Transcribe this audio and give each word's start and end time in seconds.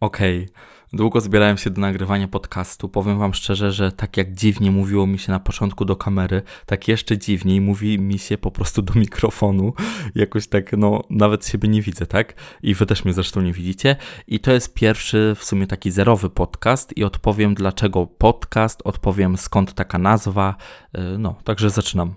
Okej, 0.00 0.48
długo 0.92 1.20
zbierałem 1.20 1.56
się 1.56 1.70
do 1.70 1.80
nagrywania 1.80 2.28
podcastu. 2.28 2.88
Powiem 2.88 3.18
Wam 3.18 3.34
szczerze, 3.34 3.72
że 3.72 3.92
tak 3.92 4.16
jak 4.16 4.34
dziwnie 4.34 4.70
mówiło 4.70 5.06
mi 5.06 5.18
się 5.18 5.32
na 5.32 5.40
początku 5.40 5.84
do 5.84 5.96
kamery, 5.96 6.42
tak 6.66 6.88
jeszcze 6.88 7.18
dziwniej 7.18 7.60
mówi 7.60 7.98
mi 7.98 8.18
się 8.18 8.38
po 8.38 8.50
prostu 8.50 8.82
do 8.82 8.94
mikrofonu. 8.94 9.72
Jakoś 10.14 10.48
tak, 10.48 10.72
no, 10.72 11.02
nawet 11.10 11.46
siebie 11.46 11.68
nie 11.68 11.82
widzę, 11.82 12.06
tak? 12.06 12.34
I 12.62 12.74
Wy 12.74 12.86
też 12.86 13.04
mnie 13.04 13.14
zresztą 13.14 13.40
nie 13.40 13.52
widzicie. 13.52 13.96
I 14.26 14.40
to 14.40 14.52
jest 14.52 14.74
pierwszy, 14.74 15.34
w 15.38 15.44
sumie 15.44 15.66
taki 15.66 15.90
zerowy 15.90 16.30
podcast, 16.30 16.96
i 16.96 17.04
odpowiem 17.04 17.54
dlaczego 17.54 18.06
podcast, 18.06 18.80
odpowiem 18.84 19.36
skąd 19.36 19.74
taka 19.74 19.98
nazwa. 19.98 20.56
Yy, 20.94 21.18
No, 21.18 21.34
także 21.44 21.70
zaczynam. 21.70 22.14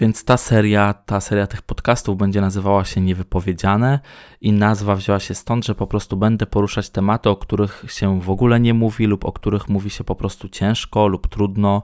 Więc 0.00 0.24
ta 0.24 0.36
seria, 0.36 0.94
ta 0.94 1.20
seria 1.20 1.46
tych 1.46 1.62
podcastów 1.62 2.18
będzie 2.18 2.40
nazywała 2.40 2.84
się 2.84 3.00
Niewypowiedziane 3.00 4.00
i 4.40 4.52
nazwa 4.52 4.96
wzięła 4.96 5.20
się 5.20 5.34
stąd, 5.34 5.66
że 5.66 5.74
po 5.74 5.86
prostu 5.86 6.16
będę 6.16 6.46
poruszać 6.46 6.90
tematy, 6.90 7.30
o 7.30 7.36
których 7.36 7.84
się 7.88 8.20
w 8.20 8.30
ogóle 8.30 8.60
nie 8.60 8.74
mówi 8.74 9.06
lub 9.06 9.24
o 9.24 9.32
których 9.32 9.68
mówi 9.68 9.90
się 9.90 10.04
po 10.04 10.14
prostu 10.14 10.48
ciężko 10.48 11.08
lub 11.08 11.28
trudno. 11.28 11.82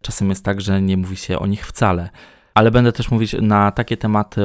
Czasem 0.00 0.28
jest 0.28 0.44
tak, 0.44 0.60
że 0.60 0.82
nie 0.82 0.96
mówi 0.96 1.16
się 1.16 1.38
o 1.38 1.46
nich 1.46 1.66
wcale. 1.66 2.10
Ale 2.54 2.70
będę 2.70 2.92
też 2.92 3.10
mówić 3.10 3.36
na 3.40 3.70
takie 3.70 3.96
tematy, 3.96 4.42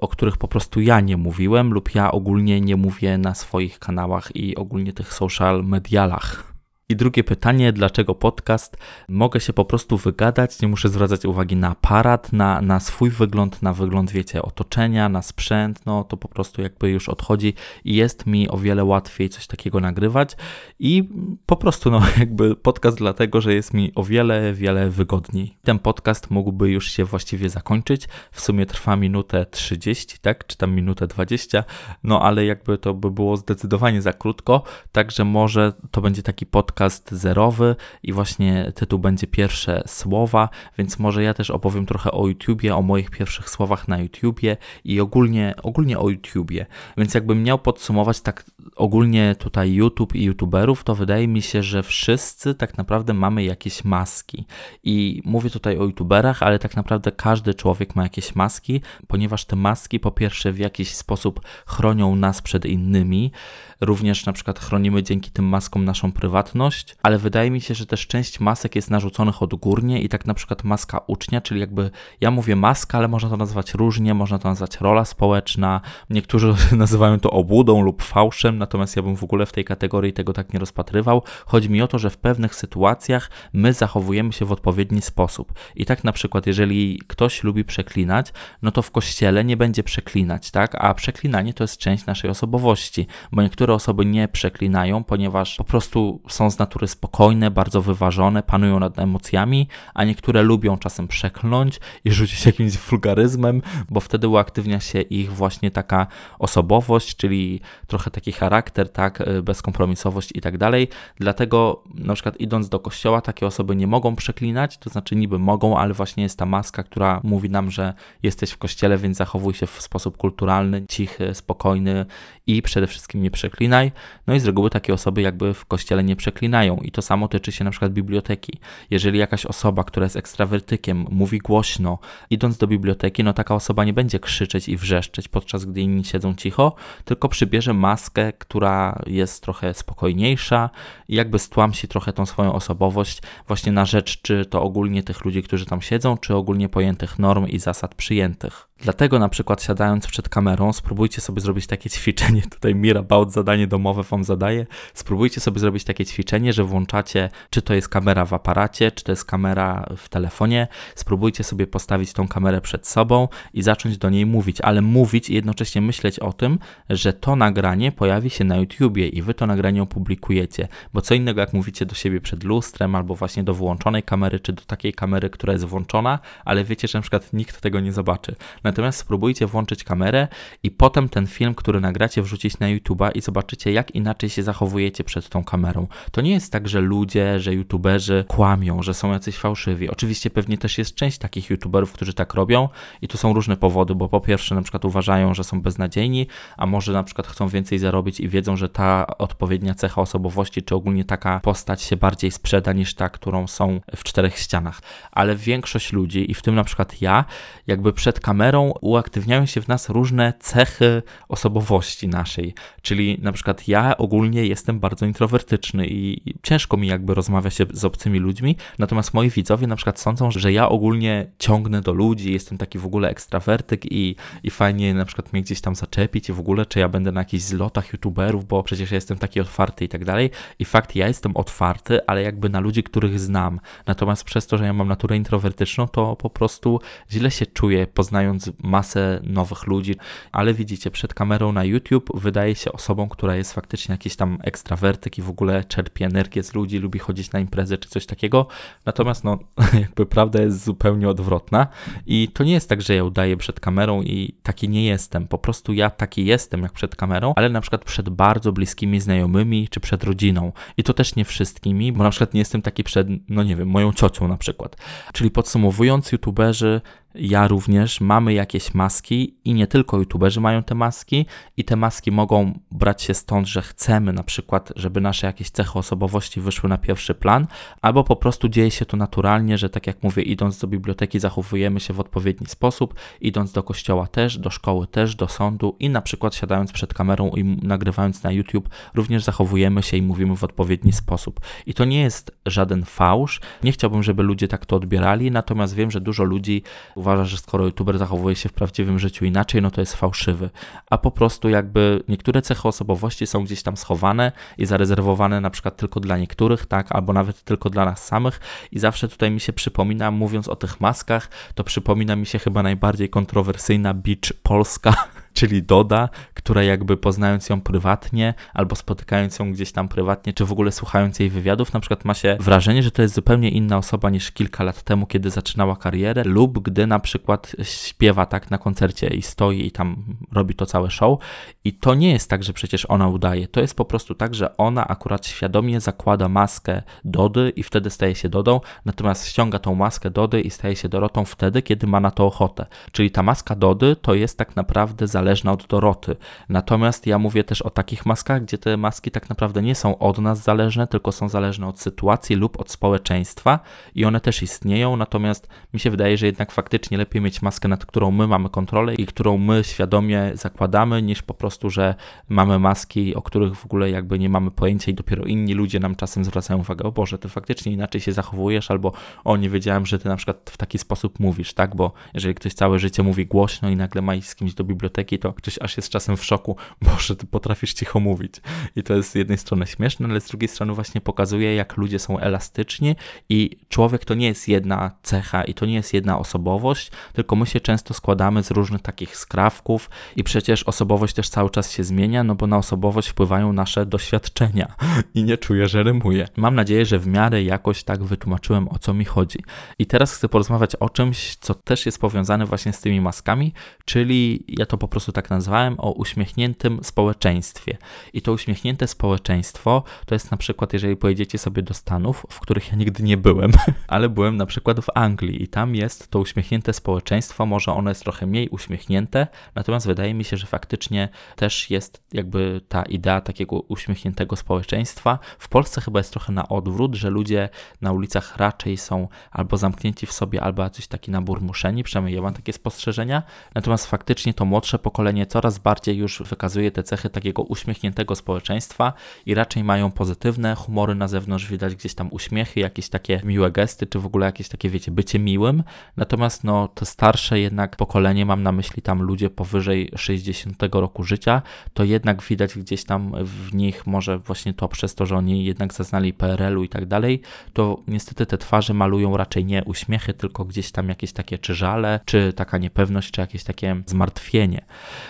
o 0.00 0.08
których 0.08 0.36
po 0.36 0.48
prostu 0.48 0.80
ja 0.80 1.00
nie 1.00 1.16
mówiłem 1.16 1.72
lub 1.72 1.94
ja 1.94 2.10
ogólnie 2.10 2.60
nie 2.60 2.76
mówię 2.76 3.18
na 3.18 3.34
swoich 3.34 3.78
kanałach 3.78 4.36
i 4.36 4.56
ogólnie 4.56 4.92
tych 4.92 5.14
social 5.14 5.64
medialach. 5.64 6.51
I 6.92 6.96
drugie 6.96 7.24
pytanie, 7.24 7.72
dlaczego 7.72 8.14
podcast? 8.14 8.76
Mogę 9.08 9.40
się 9.40 9.52
po 9.52 9.64
prostu 9.64 9.96
wygadać, 9.96 10.60
nie 10.62 10.68
muszę 10.68 10.88
zwracać 10.88 11.24
uwagi 11.24 11.56
na 11.56 11.70
aparat, 11.70 12.32
na, 12.32 12.60
na 12.60 12.80
swój 12.80 13.10
wygląd, 13.10 13.62
na 13.62 13.72
wygląd, 13.72 14.10
wiecie, 14.10 14.42
otoczenia, 14.42 15.08
na 15.08 15.22
sprzęt, 15.22 15.86
no 15.86 16.04
to 16.04 16.16
po 16.16 16.28
prostu 16.28 16.62
jakby 16.62 16.90
już 16.90 17.08
odchodzi 17.08 17.54
i 17.84 17.96
jest 17.96 18.26
mi 18.26 18.48
o 18.48 18.58
wiele 18.58 18.84
łatwiej 18.84 19.28
coś 19.28 19.46
takiego 19.46 19.80
nagrywać. 19.80 20.36
I 20.78 21.08
po 21.46 21.56
prostu, 21.56 21.90
no 21.90 22.02
jakby 22.18 22.56
podcast 22.56 22.98
dlatego, 22.98 23.40
że 23.40 23.54
jest 23.54 23.74
mi 23.74 23.92
o 23.94 24.04
wiele, 24.04 24.52
wiele 24.52 24.90
wygodniej. 24.90 25.56
Ten 25.64 25.78
podcast 25.78 26.30
mógłby 26.30 26.70
już 26.70 26.90
się 26.90 27.04
właściwie 27.04 27.48
zakończyć, 27.48 28.08
w 28.32 28.40
sumie 28.40 28.66
trwa 28.66 28.96
minutę 28.96 29.46
30, 29.46 30.18
tak, 30.18 30.46
czy 30.46 30.56
tam 30.56 30.74
minutę 30.74 31.06
20, 31.06 31.64
no 32.04 32.22
ale 32.22 32.44
jakby 32.44 32.78
to 32.78 32.94
by 32.94 33.10
było 33.10 33.36
zdecydowanie 33.36 34.02
za 34.02 34.12
krótko, 34.12 34.62
także 34.92 35.24
może 35.24 35.72
to 35.90 36.00
będzie 36.00 36.22
taki 36.22 36.46
podcast 36.46 36.81
zerowy 36.90 37.76
i 38.02 38.12
właśnie 38.12 38.72
tytuł 38.74 38.98
będzie 38.98 39.26
pierwsze 39.26 39.82
słowa, 39.86 40.48
więc 40.78 40.98
może 40.98 41.22
ja 41.22 41.34
też 41.34 41.50
opowiem 41.50 41.86
trochę 41.86 42.10
o 42.12 42.26
YouTubie, 42.26 42.76
o 42.76 42.82
moich 42.82 43.10
pierwszych 43.10 43.50
słowach 43.50 43.88
na 43.88 43.98
YouTubie 43.98 44.56
i 44.84 45.00
ogólnie, 45.00 45.54
ogólnie 45.62 45.98
o 45.98 46.08
YouTubie. 46.08 46.66
Więc 46.96 47.14
jakbym 47.14 47.42
miał 47.42 47.58
podsumować 47.58 48.20
tak 48.20 48.44
ogólnie 48.76 49.36
tutaj 49.38 49.72
YouTube 49.72 50.14
i 50.14 50.24
YouTuberów, 50.24 50.84
to 50.84 50.94
wydaje 50.94 51.28
mi 51.28 51.42
się, 51.42 51.62
że 51.62 51.82
wszyscy 51.82 52.54
tak 52.54 52.78
naprawdę 52.78 53.14
mamy 53.14 53.44
jakieś 53.44 53.84
maski. 53.84 54.46
I 54.82 55.22
mówię 55.24 55.50
tutaj 55.50 55.78
o 55.78 55.84
YouTuberach, 55.84 56.42
ale 56.42 56.58
tak 56.58 56.76
naprawdę 56.76 57.12
każdy 57.12 57.54
człowiek 57.54 57.96
ma 57.96 58.02
jakieś 58.02 58.34
maski, 58.34 58.80
ponieważ 59.06 59.44
te 59.44 59.56
maski 59.56 60.00
po 60.00 60.10
pierwsze 60.10 60.52
w 60.52 60.58
jakiś 60.58 60.94
sposób 60.94 61.40
chronią 61.66 62.16
nas 62.16 62.42
przed 62.42 62.64
innymi, 62.64 63.32
również 63.80 64.26
na 64.26 64.32
przykład 64.32 64.58
chronimy 64.58 65.02
dzięki 65.02 65.30
tym 65.30 65.44
maskom 65.44 65.84
naszą 65.84 66.12
prywatność, 66.12 66.71
ale 67.02 67.18
wydaje 67.18 67.50
mi 67.50 67.60
się, 67.60 67.74
że 67.74 67.86
też 67.86 68.06
część 68.06 68.40
masek 68.40 68.76
jest 68.76 68.90
narzuconych 68.90 69.42
odgórnie 69.42 70.02
i 70.02 70.08
tak 70.08 70.26
na 70.26 70.34
przykład 70.34 70.64
maska 70.64 71.00
ucznia, 71.06 71.40
czyli 71.40 71.60
jakby 71.60 71.90
ja 72.20 72.30
mówię 72.30 72.56
maska, 72.56 72.98
ale 72.98 73.08
można 73.08 73.28
to 73.28 73.36
nazwać 73.36 73.74
różnie, 73.74 74.14
można 74.14 74.38
to 74.38 74.48
nazwać 74.48 74.80
rola 74.80 75.04
społeczna, 75.04 75.80
niektórzy 76.10 76.54
nazywają 76.76 77.20
to 77.20 77.30
obłudą 77.30 77.82
lub 77.82 78.02
fałszem, 78.02 78.58
natomiast 78.58 78.96
ja 78.96 79.02
bym 79.02 79.16
w 79.16 79.24
ogóle 79.24 79.46
w 79.46 79.52
tej 79.52 79.64
kategorii 79.64 80.12
tego 80.12 80.32
tak 80.32 80.52
nie 80.52 80.60
rozpatrywał. 80.60 81.22
Chodzi 81.46 81.70
mi 81.70 81.82
o 81.82 81.88
to, 81.88 81.98
że 81.98 82.10
w 82.10 82.18
pewnych 82.18 82.54
sytuacjach 82.54 83.30
my 83.52 83.72
zachowujemy 83.72 84.32
się 84.32 84.44
w 84.44 84.52
odpowiedni 84.52 85.02
sposób. 85.02 85.52
I 85.76 85.84
tak 85.86 86.04
na 86.04 86.12
przykład, 86.12 86.46
jeżeli 86.46 86.98
ktoś 87.06 87.44
lubi 87.44 87.64
przeklinać, 87.64 88.32
no 88.62 88.70
to 88.70 88.82
w 88.82 88.90
kościele 88.90 89.44
nie 89.44 89.56
będzie 89.56 89.82
przeklinać, 89.82 90.50
tak? 90.50 90.74
A 90.74 90.94
przeklinanie 90.94 91.54
to 91.54 91.64
jest 91.64 91.78
część 91.78 92.06
naszej 92.06 92.30
osobowości, 92.30 93.06
bo 93.32 93.42
niektóre 93.42 93.74
osoby 93.74 94.06
nie 94.06 94.28
przeklinają, 94.28 95.04
ponieważ 95.04 95.56
po 95.56 95.64
prostu 95.64 96.20
są 96.28 96.50
z 96.52 96.58
natury 96.58 96.88
spokojne, 96.88 97.50
bardzo 97.50 97.82
wyważone, 97.82 98.42
panują 98.42 98.80
nad 98.80 98.98
emocjami, 98.98 99.68
a 99.94 100.04
niektóre 100.04 100.42
lubią 100.42 100.78
czasem 100.78 101.08
przeklnąć 101.08 101.80
i 102.04 102.12
rzucić 102.12 102.46
jakimś 102.52 102.78
wulgaryzmem, 102.78 103.62
bo 103.90 104.00
wtedy 104.00 104.28
uaktywnia 104.28 104.80
się 104.80 105.00
ich 105.00 105.32
właśnie 105.32 105.70
taka 105.70 106.06
osobowość, 106.38 107.16
czyli 107.16 107.60
trochę 107.86 108.10
taki 108.10 108.32
charakter, 108.32 108.88
tak, 108.88 109.20
y, 109.20 109.42
bezkompromisowość 109.42 110.30
i 110.34 110.40
tak 110.40 110.58
dalej. 110.58 110.88
Dlatego 111.16 111.82
na 111.94 112.14
przykład 112.14 112.36
idąc 112.40 112.68
do 112.68 112.80
kościoła, 112.80 113.20
takie 113.20 113.46
osoby 113.46 113.76
nie 113.76 113.86
mogą 113.86 114.16
przeklinać, 114.16 114.78
to 114.78 114.90
znaczy 114.90 115.16
niby 115.16 115.38
mogą, 115.38 115.78
ale 115.78 115.94
właśnie 115.94 116.22
jest 116.22 116.38
ta 116.38 116.46
maska, 116.46 116.82
która 116.82 117.20
mówi 117.24 117.50
nam, 117.50 117.70
że 117.70 117.94
jesteś 118.22 118.50
w 118.50 118.58
kościele, 118.58 118.98
więc 118.98 119.16
zachowuj 119.16 119.54
się 119.54 119.66
w 119.66 119.82
sposób 119.82 120.16
kulturalny, 120.16 120.86
cichy, 120.88 121.34
spokojny 121.34 122.06
i 122.46 122.62
przede 122.62 122.86
wszystkim 122.86 123.22
nie 123.22 123.30
przeklinaj. 123.30 123.92
No 124.26 124.34
i 124.34 124.40
z 124.40 124.44
reguły 124.44 124.70
takie 124.70 124.94
osoby 124.94 125.22
jakby 125.22 125.54
w 125.54 125.66
kościele 125.66 126.04
nie 126.04 126.16
przeklinają 126.42 126.76
i 126.76 126.90
to 126.90 127.02
samo 127.02 127.28
tyczy 127.28 127.52
się 127.52 127.64
na 127.64 127.70
przykład 127.70 127.92
biblioteki. 127.92 128.52
Jeżeli 128.90 129.18
jakaś 129.18 129.46
osoba, 129.46 129.84
która 129.84 130.04
jest 130.04 130.16
ekstrawertykiem, 130.16 131.06
mówi 131.10 131.38
głośno, 131.38 131.98
idąc 132.30 132.58
do 132.58 132.66
biblioteki, 132.66 133.24
no 133.24 133.32
taka 133.32 133.54
osoba 133.54 133.84
nie 133.84 133.92
będzie 133.92 134.18
krzyczeć 134.18 134.68
i 134.68 134.76
wrzeszczeć, 134.76 135.28
podczas 135.28 135.64
gdy 135.64 135.80
inni 135.80 136.04
siedzą 136.04 136.34
cicho, 136.34 136.74
tylko 137.04 137.28
przybierze 137.28 137.74
maskę, 137.74 138.32
która 138.32 139.02
jest 139.06 139.42
trochę 139.42 139.74
spokojniejsza 139.74 140.70
i 141.08 141.14
jakby 141.14 141.38
stłamsi 141.38 141.88
trochę 141.88 142.12
tą 142.12 142.26
swoją 142.26 142.52
osobowość 142.52 143.22
właśnie 143.46 143.72
na 143.72 143.84
rzecz, 143.84 144.22
czy 144.22 144.44
to 144.44 144.62
ogólnie 144.62 145.02
tych 145.02 145.24
ludzi, 145.24 145.42
którzy 145.42 145.66
tam 145.66 145.82
siedzą, 145.82 146.16
czy 146.16 146.34
ogólnie 146.34 146.68
pojętych 146.68 147.18
norm 147.18 147.46
i 147.46 147.58
zasad 147.58 147.94
przyjętych. 147.94 148.72
Dlatego 148.82 149.18
na 149.18 149.28
przykład 149.28 149.62
siadając 149.62 150.06
przed 150.06 150.28
kamerą, 150.28 150.72
spróbujcie 150.72 151.20
sobie 151.20 151.40
zrobić 151.40 151.66
takie 151.66 151.90
ćwiczenie, 151.90 152.42
tutaj 152.54 152.74
Mirabout 152.74 153.32
zadanie 153.32 153.66
domowe 153.66 154.02
wam 154.02 154.24
zadaje, 154.24 154.66
spróbujcie 154.94 155.40
sobie 155.40 155.60
zrobić 155.60 155.84
takie 155.84 156.04
ćwiczenie, 156.04 156.31
że 156.52 156.64
włączacie, 156.64 157.30
czy 157.50 157.62
to 157.62 157.74
jest 157.74 157.88
kamera 157.88 158.24
w 158.24 158.32
aparacie, 158.32 158.92
czy 158.92 159.04
to 159.04 159.12
jest 159.12 159.24
kamera 159.24 159.86
w 159.96 160.08
telefonie, 160.08 160.68
spróbujcie 160.94 161.44
sobie 161.44 161.66
postawić 161.66 162.12
tą 162.12 162.28
kamerę 162.28 162.60
przed 162.60 162.88
sobą 162.88 163.28
i 163.54 163.62
zacząć 163.62 163.98
do 163.98 164.10
niej 164.10 164.26
mówić, 164.26 164.60
ale 164.60 164.82
mówić 164.82 165.30
i 165.30 165.34
jednocześnie 165.34 165.80
myśleć 165.80 166.18
o 166.18 166.32
tym, 166.32 166.58
że 166.90 167.12
to 167.12 167.36
nagranie 167.36 167.92
pojawi 167.92 168.30
się 168.30 168.44
na 168.44 168.56
YouTubie 168.56 169.08
i 169.08 169.22
wy 169.22 169.34
to 169.34 169.46
nagranie 169.46 169.82
opublikujecie, 169.82 170.68
bo 170.92 171.00
co 171.00 171.14
innego 171.14 171.40
jak 171.40 171.52
mówicie 171.52 171.86
do 171.86 171.94
siebie 171.94 172.20
przed 172.20 172.44
lustrem 172.44 172.94
albo 172.94 173.14
właśnie 173.14 173.44
do 173.44 173.54
wyłączonej 173.54 174.02
kamery, 174.02 174.40
czy 174.40 174.52
do 174.52 174.62
takiej 174.62 174.92
kamery, 174.92 175.30
która 175.30 175.52
jest 175.52 175.64
włączona, 175.64 176.18
ale 176.44 176.64
wiecie, 176.64 176.88
że 176.88 176.98
na 176.98 177.02
przykład 177.02 177.32
nikt 177.32 177.60
tego 177.60 177.80
nie 177.80 177.92
zobaczy. 177.92 178.34
Natomiast 178.64 178.98
spróbujcie 178.98 179.46
włączyć 179.46 179.84
kamerę 179.84 180.28
i 180.62 180.70
potem 180.70 181.08
ten 181.08 181.26
film, 181.26 181.54
który 181.54 181.80
nagracie, 181.80 182.22
wrzucić 182.22 182.58
na 182.58 182.66
YouTube'a 182.66 183.10
i 183.14 183.20
zobaczycie, 183.20 183.72
jak 183.72 183.94
inaczej 183.94 184.30
się 184.30 184.42
zachowujecie 184.42 185.04
przed 185.04 185.28
tą 185.28 185.44
kamerą. 185.44 185.86
To 186.10 186.20
nie 186.22 186.30
jest 186.30 186.52
tak, 186.52 186.68
że 186.68 186.80
ludzie, 186.80 187.40
że 187.40 187.54
YouTuberzy 187.54 188.24
kłamią, 188.28 188.82
że 188.82 188.94
są 188.94 189.12
jacyś 189.12 189.36
fałszywi. 189.36 189.90
Oczywiście 189.90 190.30
pewnie 190.30 190.58
też 190.58 190.78
jest 190.78 190.94
część 190.94 191.18
takich 191.18 191.50
YouTuberów, 191.50 191.92
którzy 191.92 192.14
tak 192.14 192.34
robią 192.34 192.68
i 193.02 193.08
tu 193.08 193.18
są 193.18 193.32
różne 193.32 193.56
powody, 193.56 193.94
bo 193.94 194.08
po 194.08 194.20
pierwsze 194.20 194.54
na 194.54 194.62
przykład 194.62 194.84
uważają, 194.84 195.34
że 195.34 195.44
są 195.44 195.62
beznadziejni, 195.62 196.26
a 196.56 196.66
może 196.66 196.92
na 196.92 197.02
przykład 197.02 197.26
chcą 197.26 197.48
więcej 197.48 197.78
zarobić 197.78 198.20
i 198.20 198.28
wiedzą, 198.28 198.56
że 198.56 198.68
ta 198.68 199.06
odpowiednia 199.18 199.74
cecha 199.74 200.00
osobowości, 200.00 200.62
czy 200.62 200.74
ogólnie 200.74 201.04
taka 201.04 201.40
postać 201.40 201.82
się 201.82 201.96
bardziej 201.96 202.30
sprzeda 202.30 202.72
niż 202.72 202.94
ta, 202.94 203.08
którą 203.08 203.46
są 203.46 203.80
w 203.96 204.04
czterech 204.04 204.38
ścianach. 204.38 204.80
Ale 205.12 205.36
większość 205.36 205.92
ludzi, 205.92 206.30
i 206.30 206.34
w 206.34 206.42
tym 206.42 206.54
na 206.54 206.64
przykład 206.64 207.02
ja, 207.02 207.24
jakby 207.66 207.92
przed 207.92 208.20
kamerą 208.20 208.72
uaktywniają 208.80 209.46
się 209.46 209.60
w 209.60 209.68
nas 209.68 209.88
różne 209.88 210.32
cechy 210.40 211.02
osobowości 211.28 212.08
naszej. 212.08 212.54
Czyli 212.82 213.18
na 213.22 213.32
przykład 213.32 213.68
ja 213.68 213.96
ogólnie 213.96 214.46
jestem 214.46 214.80
bardzo 214.80 215.06
introwertyczny 215.06 215.86
i 215.86 216.11
ciężko 216.42 216.76
mi 216.76 216.88
jakby 216.88 217.14
rozmawia 217.14 217.50
się 217.50 217.66
z 217.72 217.84
obcymi 217.84 218.18
ludźmi, 218.18 218.56
natomiast 218.78 219.14
moi 219.14 219.30
widzowie 219.30 219.66
na 219.66 219.76
przykład 219.76 220.00
sądzą, 220.00 220.30
że 220.30 220.52
ja 220.52 220.68
ogólnie 220.68 221.26
ciągnę 221.38 221.80
do 221.80 221.92
ludzi, 221.92 222.32
jestem 222.32 222.58
taki 222.58 222.78
w 222.78 222.86
ogóle 222.86 223.08
ekstrawertyk 223.08 223.92
i, 223.92 224.16
i 224.42 224.50
fajnie 224.50 224.94
na 224.94 225.04
przykład 225.04 225.32
mnie 225.32 225.42
gdzieś 225.42 225.60
tam 225.60 225.74
zaczepić 225.74 226.28
i 226.28 226.32
w 226.32 226.40
ogóle, 226.40 226.66
czy 226.66 226.78
ja 226.78 226.88
będę 226.88 227.12
na 227.12 227.20
jakichś 227.20 227.44
zlotach 227.44 227.92
youtuberów, 227.92 228.46
bo 228.46 228.62
przecież 228.62 228.90
ja 228.90 228.94
jestem 228.94 229.18
taki 229.18 229.40
otwarty 229.40 229.84
i 229.84 229.88
tak 229.88 230.04
dalej. 230.04 230.30
I 230.58 230.64
fakt, 230.64 230.96
ja 230.96 231.08
jestem 231.08 231.36
otwarty, 231.36 232.06
ale 232.06 232.22
jakby 232.22 232.48
na 232.48 232.60
ludzi, 232.60 232.82
których 232.82 233.20
znam. 233.20 233.60
Natomiast 233.86 234.24
przez 234.24 234.46
to, 234.46 234.58
że 234.58 234.64
ja 234.64 234.72
mam 234.72 234.88
naturę 234.88 235.16
introwertyczną, 235.16 235.88
to 235.88 236.16
po 236.16 236.30
prostu 236.30 236.80
źle 237.10 237.30
się 237.30 237.46
czuję, 237.46 237.86
poznając 237.86 238.50
masę 238.62 239.20
nowych 239.24 239.66
ludzi, 239.66 239.94
ale 240.32 240.54
widzicie, 240.54 240.90
przed 240.90 241.14
kamerą 241.14 241.52
na 241.52 241.64
YouTube 241.64 242.10
wydaje 242.14 242.54
się 242.54 242.72
osobą, 242.72 243.08
która 243.08 243.36
jest 243.36 243.52
faktycznie 243.52 243.92
jakiś 243.92 244.16
tam 244.16 244.38
ekstrawertyk 244.42 245.18
i 245.18 245.22
w 245.22 245.30
ogóle 245.30 245.64
czerpie 245.64 246.01
czerpie 246.02 246.06
energię 246.06 246.42
z 246.42 246.54
ludzi, 246.54 246.78
lubi 246.78 246.98
chodzić 246.98 247.32
na 247.32 247.40
imprezy 247.40 247.78
czy 247.78 247.88
coś 247.88 248.06
takiego. 248.06 248.46
Natomiast 248.86 249.24
no, 249.24 249.38
jakby 249.80 250.06
prawda 250.06 250.42
jest 250.42 250.64
zupełnie 250.64 251.08
odwrotna 251.08 251.66
i 252.06 252.28
to 252.28 252.44
nie 252.44 252.52
jest 252.52 252.68
tak, 252.68 252.82
że 252.82 252.94
ja 252.94 253.04
udaję 253.04 253.36
przed 253.36 253.60
kamerą 253.60 254.02
i 254.02 254.34
taki 254.42 254.68
nie 254.68 254.84
jestem. 254.84 255.28
Po 255.28 255.38
prostu 255.38 255.72
ja 255.72 255.90
taki 255.90 256.24
jestem 256.24 256.62
jak 256.62 256.72
przed 256.72 256.96
kamerą, 256.96 257.32
ale 257.36 257.48
na 257.48 257.60
przykład 257.60 257.84
przed 257.84 258.08
bardzo 258.08 258.52
bliskimi 258.52 259.00
znajomymi 259.00 259.68
czy 259.68 259.80
przed 259.80 260.04
rodziną. 260.04 260.52
I 260.76 260.82
to 260.82 260.94
też 260.94 261.16
nie 261.16 261.24
wszystkimi, 261.24 261.92
bo 261.92 262.04
na 262.04 262.10
przykład 262.10 262.34
nie 262.34 262.40
jestem 262.40 262.62
taki 262.62 262.84
przed, 262.84 263.08
no 263.28 263.42
nie 263.42 263.56
wiem, 263.56 263.68
moją 263.68 263.92
ciocią 263.92 264.28
na 264.28 264.36
przykład. 264.36 264.76
Czyli 265.12 265.30
podsumowując, 265.30 266.12
youtuberzy 266.12 266.80
ja 267.14 267.48
również 267.48 268.00
mamy 268.00 268.32
jakieś 268.32 268.74
maski 268.74 269.36
i 269.44 269.54
nie 269.54 269.66
tylko 269.66 269.98
youtuberzy 269.98 270.40
mają 270.40 270.62
te 270.62 270.74
maski 270.74 271.26
i 271.56 271.64
te 271.64 271.76
maski 271.76 272.12
mogą 272.12 272.58
brać 272.70 273.02
się 273.02 273.14
stąd, 273.14 273.46
że 273.48 273.62
chcemy 273.62 274.12
na 274.12 274.22
przykład, 274.22 274.72
żeby 274.76 275.00
nasze 275.00 275.26
jakieś 275.26 275.50
cechy 275.50 275.78
osobowości 275.78 276.40
wyszły 276.40 276.68
na 276.68 276.78
pierwszy 276.78 277.14
plan, 277.14 277.46
albo 277.80 278.04
po 278.04 278.16
prostu 278.16 278.48
dzieje 278.48 278.70
się 278.70 278.86
to 278.86 278.96
naturalnie, 278.96 279.58
że 279.58 279.70
tak 279.70 279.86
jak 279.86 280.02
mówię, 280.02 280.22
idąc 280.22 280.58
do 280.58 280.66
biblioteki 280.66 281.20
zachowujemy 281.20 281.80
się 281.80 281.94
w 281.94 282.00
odpowiedni 282.00 282.46
sposób, 282.46 282.94
idąc 283.20 283.52
do 283.52 283.62
kościoła 283.62 284.06
też, 284.06 284.38
do 284.38 284.50
szkoły 284.50 284.86
też, 284.86 285.14
do 285.14 285.28
sądu 285.28 285.76
i 285.78 285.90
na 285.90 286.02
przykład 286.02 286.34
siadając 286.34 286.72
przed 286.72 286.94
kamerą 286.94 287.30
i 287.30 287.44
nagrywając 287.44 288.22
na 288.22 288.32
YouTube 288.32 288.68
również 288.94 289.24
zachowujemy 289.24 289.82
się 289.82 289.96
i 289.96 290.02
mówimy 290.02 290.36
w 290.36 290.44
odpowiedni 290.44 290.92
sposób. 290.92 291.40
I 291.66 291.74
to 291.74 291.84
nie 291.84 292.00
jest 292.00 292.38
żaden 292.46 292.84
fałsz. 292.84 293.40
Nie 293.62 293.72
chciałbym, 293.72 294.02
żeby 294.02 294.22
ludzie 294.22 294.48
tak 294.48 294.66
to 294.66 294.76
odbierali, 294.76 295.30
natomiast 295.30 295.74
wiem, 295.74 295.90
że 295.90 296.00
dużo 296.00 296.24
ludzi 296.24 296.62
uważa, 297.02 297.24
że 297.24 297.36
skoro 297.36 297.64
youtuber 297.64 297.98
zachowuje 297.98 298.36
się 298.36 298.48
w 298.48 298.52
prawdziwym 298.52 298.98
życiu 298.98 299.24
inaczej, 299.24 299.62
no 299.62 299.70
to 299.70 299.80
jest 299.80 299.96
fałszywy. 299.96 300.50
A 300.90 300.98
po 300.98 301.10
prostu 301.10 301.48
jakby 301.48 302.02
niektóre 302.08 302.42
cechy 302.42 302.68
osobowości 302.68 303.26
są 303.26 303.44
gdzieś 303.44 303.62
tam 303.62 303.76
schowane 303.76 304.32
i 304.58 304.66
zarezerwowane 304.66 305.40
na 305.40 305.50
przykład 305.50 305.76
tylko 305.76 306.00
dla 306.00 306.18
niektórych, 306.18 306.66
tak, 306.66 306.92
albo 306.92 307.12
nawet 307.12 307.42
tylko 307.42 307.70
dla 307.70 307.84
nas 307.84 308.04
samych. 308.04 308.40
I 308.72 308.78
zawsze 308.78 309.08
tutaj 309.08 309.30
mi 309.30 309.40
się 309.40 309.52
przypomina, 309.52 310.10
mówiąc 310.10 310.48
o 310.48 310.56
tych 310.56 310.80
maskach, 310.80 311.28
to 311.54 311.64
przypomina 311.64 312.16
mi 312.16 312.26
się 312.26 312.38
chyba 312.38 312.62
najbardziej 312.62 313.08
kontrowersyjna 313.08 313.94
Beach 313.94 314.32
Polska 314.42 314.94
czyli 315.34 315.62
Doda, 315.62 316.08
która 316.44 316.62
jakby 316.62 316.96
poznając 316.96 317.48
ją 317.48 317.60
prywatnie, 317.60 318.34
albo 318.54 318.76
spotykając 318.76 319.38
ją 319.38 319.52
gdzieś 319.52 319.72
tam 319.72 319.88
prywatnie, 319.88 320.32
czy 320.32 320.44
w 320.44 320.52
ogóle 320.52 320.72
słuchając 320.72 321.18
jej 321.18 321.30
wywiadów, 321.30 321.72
na 321.72 321.80
przykład 321.80 322.04
ma 322.04 322.14
się 322.14 322.36
wrażenie, 322.40 322.82
że 322.82 322.90
to 322.90 323.02
jest 323.02 323.14
zupełnie 323.14 323.50
inna 323.50 323.78
osoba 323.78 324.10
niż 324.10 324.32
kilka 324.32 324.64
lat 324.64 324.82
temu, 324.82 325.06
kiedy 325.06 325.30
zaczynała 325.30 325.76
karierę, 325.76 326.22
lub 326.24 326.58
gdy 326.58 326.86
na 326.86 326.98
przykład 326.98 327.56
śpiewa 327.62 328.26
tak 328.26 328.50
na 328.50 328.58
koncercie 328.58 329.08
i 329.08 329.22
stoi 329.22 329.66
i 329.66 329.70
tam 329.70 330.04
robi 330.32 330.54
to 330.54 330.66
całe 330.66 330.90
show. 330.90 331.20
I 331.64 331.72
to 331.72 331.94
nie 331.94 332.12
jest 332.12 332.30
tak, 332.30 332.44
że 332.44 332.52
przecież 332.52 332.86
ona 332.86 333.08
udaje. 333.08 333.48
To 333.48 333.60
jest 333.60 333.76
po 333.76 333.84
prostu 333.84 334.14
tak, 334.14 334.34
że 334.34 334.56
ona 334.56 334.88
akurat 334.88 335.26
świadomie 335.26 335.80
zakłada 335.80 336.28
maskę 336.28 336.82
Dody 337.04 337.52
i 337.56 337.62
wtedy 337.62 337.90
staje 337.90 338.14
się 338.14 338.28
Dodą, 338.28 338.60
natomiast 338.84 339.28
ściąga 339.28 339.58
tą 339.58 339.74
maskę 339.74 340.10
Dody 340.10 340.40
i 340.40 340.50
staje 340.50 340.76
się 340.76 340.88
Dorotą 340.88 341.24
wtedy, 341.24 341.62
kiedy 341.62 341.86
ma 341.86 342.00
na 342.00 342.10
to 342.10 342.26
ochotę. 342.26 342.66
Czyli 342.92 343.10
ta 343.10 343.22
maska 343.22 343.54
Dody 343.54 343.96
to 343.96 344.14
jest 344.14 344.38
tak 344.38 344.56
naprawdę 344.56 345.06
zależna 345.06 345.52
od 345.52 345.66
Doroty. 345.66 346.16
Natomiast 346.48 347.06
ja 347.06 347.18
mówię 347.18 347.44
też 347.44 347.62
o 347.62 347.70
takich 347.70 348.06
maskach, 348.06 348.42
gdzie 348.42 348.58
te 348.58 348.76
maski 348.76 349.10
tak 349.10 349.28
naprawdę 349.28 349.62
nie 349.62 349.74
są 349.74 349.98
od 349.98 350.18
nas 350.18 350.42
zależne, 350.42 350.86
tylko 350.86 351.12
są 351.12 351.28
zależne 351.28 351.68
od 351.68 351.80
sytuacji 351.80 352.36
lub 352.36 352.60
od 352.60 352.70
społeczeństwa 352.70 353.60
i 353.94 354.04
one 354.04 354.20
też 354.20 354.42
istnieją, 354.42 354.96
natomiast 354.96 355.48
mi 355.74 355.80
się 355.80 355.90
wydaje, 355.90 356.16
że 356.16 356.26
jednak 356.26 356.52
faktycznie 356.52 356.98
lepiej 356.98 357.22
mieć 357.22 357.42
maskę, 357.42 357.68
nad 357.68 357.86
którą 357.86 358.10
my 358.10 358.26
mamy 358.26 358.48
kontrolę 358.48 358.94
i 358.94 359.06
którą 359.06 359.38
my 359.38 359.64
świadomie 359.64 360.30
zakładamy, 360.34 361.02
niż 361.02 361.22
po 361.22 361.34
prostu, 361.34 361.70
że 361.70 361.94
mamy 362.28 362.58
maski, 362.58 363.14
o 363.14 363.22
których 363.22 363.54
w 363.54 363.64
ogóle 363.64 363.90
jakby 363.90 364.18
nie 364.18 364.28
mamy 364.28 364.50
pojęcia 364.50 364.90
i 364.90 364.94
dopiero 364.94 365.24
inni 365.24 365.54
ludzie 365.54 365.80
nam 365.80 365.96
czasem 365.96 366.24
zwracają 366.24 366.60
uwagę, 366.60 366.84
o 366.84 366.92
Boże, 366.92 367.18
ty 367.18 367.28
faktycznie 367.28 367.72
inaczej 367.72 368.00
się 368.00 368.12
zachowujesz, 368.12 368.70
albo 368.70 368.92
o, 369.24 369.36
nie 369.36 369.50
wiedziałem, 369.50 369.86
że 369.86 369.98
ty 369.98 370.08
na 370.08 370.16
przykład 370.16 370.50
w 370.52 370.56
taki 370.56 370.78
sposób 370.78 371.20
mówisz, 371.20 371.54
tak, 371.54 371.76
bo 371.76 371.92
jeżeli 372.14 372.34
ktoś 372.34 372.54
całe 372.54 372.78
życie 372.78 373.02
mówi 373.02 373.26
głośno 373.26 373.70
i 373.70 373.76
nagle 373.76 374.02
ma 374.02 374.14
iść 374.14 374.28
z 374.28 374.34
kimś 374.34 374.54
do 374.54 374.64
biblioteki, 374.64 375.18
to 375.18 375.32
ktoś 375.32 375.58
aż 375.60 375.76
jest 375.76 375.88
czasem 375.88 376.16
w 376.22 376.24
szoku, 376.24 376.56
boże, 376.90 377.16
ty 377.16 377.26
potrafisz 377.26 377.74
cicho 377.74 378.00
mówić. 378.00 378.34
I 378.76 378.82
to 378.82 378.94
jest 378.94 379.10
z 379.10 379.14
jednej 379.14 379.38
strony 379.38 379.66
śmieszne, 379.66 380.08
ale 380.08 380.20
z 380.20 380.28
drugiej 380.28 380.48
strony 380.48 380.72
właśnie 380.72 381.00
pokazuje, 381.00 381.54
jak 381.54 381.76
ludzie 381.76 381.98
są 381.98 382.18
elastyczni 382.18 382.96
i 383.28 383.56
człowiek 383.68 384.04
to 384.04 384.14
nie 384.14 384.26
jest 384.26 384.48
jedna 384.48 384.90
cecha 385.02 385.44
i 385.44 385.54
to 385.54 385.66
nie 385.66 385.74
jest 385.74 385.94
jedna 385.94 386.18
osobowość, 386.18 386.90
tylko 387.12 387.36
my 387.36 387.46
się 387.46 387.60
często 387.60 387.94
składamy 387.94 388.42
z 388.42 388.50
różnych 388.50 388.82
takich 388.82 389.16
skrawków 389.16 389.90
i 390.16 390.24
przecież 390.24 390.62
osobowość 390.62 391.14
też 391.14 391.28
cały 391.28 391.50
czas 391.50 391.72
się 391.72 391.84
zmienia, 391.84 392.24
no 392.24 392.34
bo 392.34 392.46
na 392.46 392.56
osobowość 392.58 393.08
wpływają 393.08 393.52
nasze 393.52 393.86
doświadczenia 393.86 394.74
i 395.14 395.24
nie 395.24 395.38
czuję, 395.38 395.68
że 395.68 395.82
rymuję. 395.82 396.28
Mam 396.36 396.54
nadzieję, 396.54 396.86
że 396.86 396.98
w 396.98 397.06
miarę 397.06 397.42
jakoś 397.42 397.84
tak 397.84 398.04
wytłumaczyłem, 398.04 398.68
o 398.68 398.78
co 398.78 398.94
mi 398.94 399.04
chodzi. 399.04 399.38
I 399.78 399.86
teraz 399.86 400.14
chcę 400.14 400.28
porozmawiać 400.28 400.76
o 400.76 400.90
czymś, 400.90 401.36
co 401.36 401.54
też 401.54 401.86
jest 401.86 402.00
powiązane 402.00 402.46
właśnie 402.46 402.72
z 402.72 402.80
tymi 402.80 403.00
maskami, 403.00 403.52
czyli 403.84 404.44
ja 404.48 404.66
to 404.66 404.78
po 404.78 404.88
prostu 404.88 405.12
tak 405.12 405.30
nazwałem, 405.30 405.74
o 405.78 405.92
uśmiechniętym 406.12 406.80
społeczeństwie. 406.82 407.78
I 408.12 408.22
to 408.22 408.32
uśmiechnięte 408.32 408.86
społeczeństwo 408.86 409.82
to 410.06 410.14
jest 410.14 410.30
na 410.30 410.36
przykład, 410.36 410.72
jeżeli 410.72 410.96
pojedziecie 410.96 411.38
sobie 411.38 411.62
do 411.62 411.74
Stanów, 411.74 412.26
w 412.30 412.40
których 412.40 412.68
ja 412.68 412.76
nigdy 412.76 413.02
nie 413.02 413.16
byłem, 413.16 413.52
ale 413.88 414.08
byłem 414.08 414.36
na 414.36 414.46
przykład 414.46 414.80
w 414.80 414.86
Anglii 414.94 415.42
i 415.42 415.48
tam 415.48 415.74
jest 415.74 416.10
to 416.10 416.18
uśmiechnięte 416.18 416.72
społeczeństwo, 416.72 417.46
może 417.46 417.72
ono 417.72 417.90
jest 417.90 418.02
trochę 418.02 418.26
mniej 418.26 418.48
uśmiechnięte, 418.48 419.26
natomiast 419.54 419.86
wydaje 419.86 420.14
mi 420.14 420.24
się, 420.24 420.36
że 420.36 420.46
faktycznie 420.46 421.08
też 421.36 421.70
jest 421.70 422.02
jakby 422.12 422.60
ta 422.68 422.82
idea 422.82 423.20
takiego 423.20 423.60
uśmiechniętego 423.60 424.36
społeczeństwa. 424.36 425.18
W 425.38 425.48
Polsce 425.48 425.80
chyba 425.80 426.00
jest 426.00 426.10
trochę 426.10 426.32
na 426.32 426.48
odwrót, 426.48 426.94
że 426.94 427.10
ludzie 427.10 427.48
na 427.80 427.92
ulicach 427.92 428.36
raczej 428.36 428.76
są 428.76 429.08
albo 429.30 429.56
zamknięci 429.56 430.06
w 430.06 430.12
sobie, 430.12 430.42
albo 430.42 430.70
coś 430.70 430.86
taki 430.86 431.10
naburmuszeni, 431.10 431.82
przynajmniej 431.82 432.16
ja 432.16 432.22
mam 432.22 432.34
takie 432.34 432.52
spostrzeżenia, 432.52 433.22
natomiast 433.54 433.86
faktycznie 433.86 434.34
to 434.34 434.44
młodsze 434.44 434.78
pokolenie 434.78 435.26
coraz 435.26 435.58
bardziej 435.58 435.96
już 436.02 436.22
wykazuje 436.22 436.70
te 436.70 436.82
cechy 436.82 437.10
takiego 437.10 437.42
uśmiechniętego 437.42 438.16
społeczeństwa 438.16 438.92
i 439.26 439.34
raczej 439.34 439.64
mają 439.64 439.90
pozytywne 439.90 440.54
humory 440.54 440.94
na 440.94 441.08
zewnątrz, 441.08 441.46
widać 441.46 441.74
gdzieś 441.74 441.94
tam 441.94 442.08
uśmiechy, 442.10 442.60
jakieś 442.60 442.88
takie 442.88 443.20
miłe 443.24 443.50
gesty, 443.50 443.86
czy 443.86 443.98
w 443.98 444.06
ogóle 444.06 444.26
jakieś 444.26 444.48
takie, 444.48 444.70
wiecie, 444.70 444.90
bycie 444.90 445.18
miłym. 445.18 445.62
Natomiast 445.96 446.44
no, 446.44 446.68
to 446.68 446.84
starsze 446.84 447.40
jednak 447.40 447.76
pokolenie, 447.76 448.26
mam 448.26 448.42
na 448.42 448.52
myśli 448.52 448.82
tam 448.82 449.02
ludzie 449.02 449.30
powyżej 449.30 449.90
60 449.96 450.62
roku 450.72 451.04
życia, 451.04 451.42
to 451.74 451.84
jednak 451.84 452.22
widać 452.22 452.58
gdzieś 452.58 452.84
tam 452.84 453.12
w 453.24 453.54
nich 453.54 453.86
może 453.86 454.18
właśnie 454.18 454.54
to 454.54 454.68
przez 454.68 454.94
to, 454.94 455.06
że 455.06 455.16
oni 455.16 455.44
jednak 455.44 455.74
zaznali 455.74 456.12
PRL-u 456.12 456.64
i 456.64 456.68
tak 456.68 456.86
dalej, 456.86 457.20
to 457.52 457.82
niestety 457.88 458.26
te 458.26 458.38
twarze 458.38 458.74
malują 458.74 459.16
raczej 459.16 459.44
nie 459.44 459.64
uśmiechy, 459.64 460.14
tylko 460.14 460.44
gdzieś 460.44 460.70
tam 460.72 460.88
jakieś 460.88 461.12
takie 461.12 461.38
czy 461.38 461.54
żale, 461.54 462.00
czy 462.04 462.32
taka 462.32 462.58
niepewność, 462.58 463.10
czy 463.10 463.20
jakieś 463.20 463.44
takie 463.44 463.82
zmartwienie. 463.86 464.64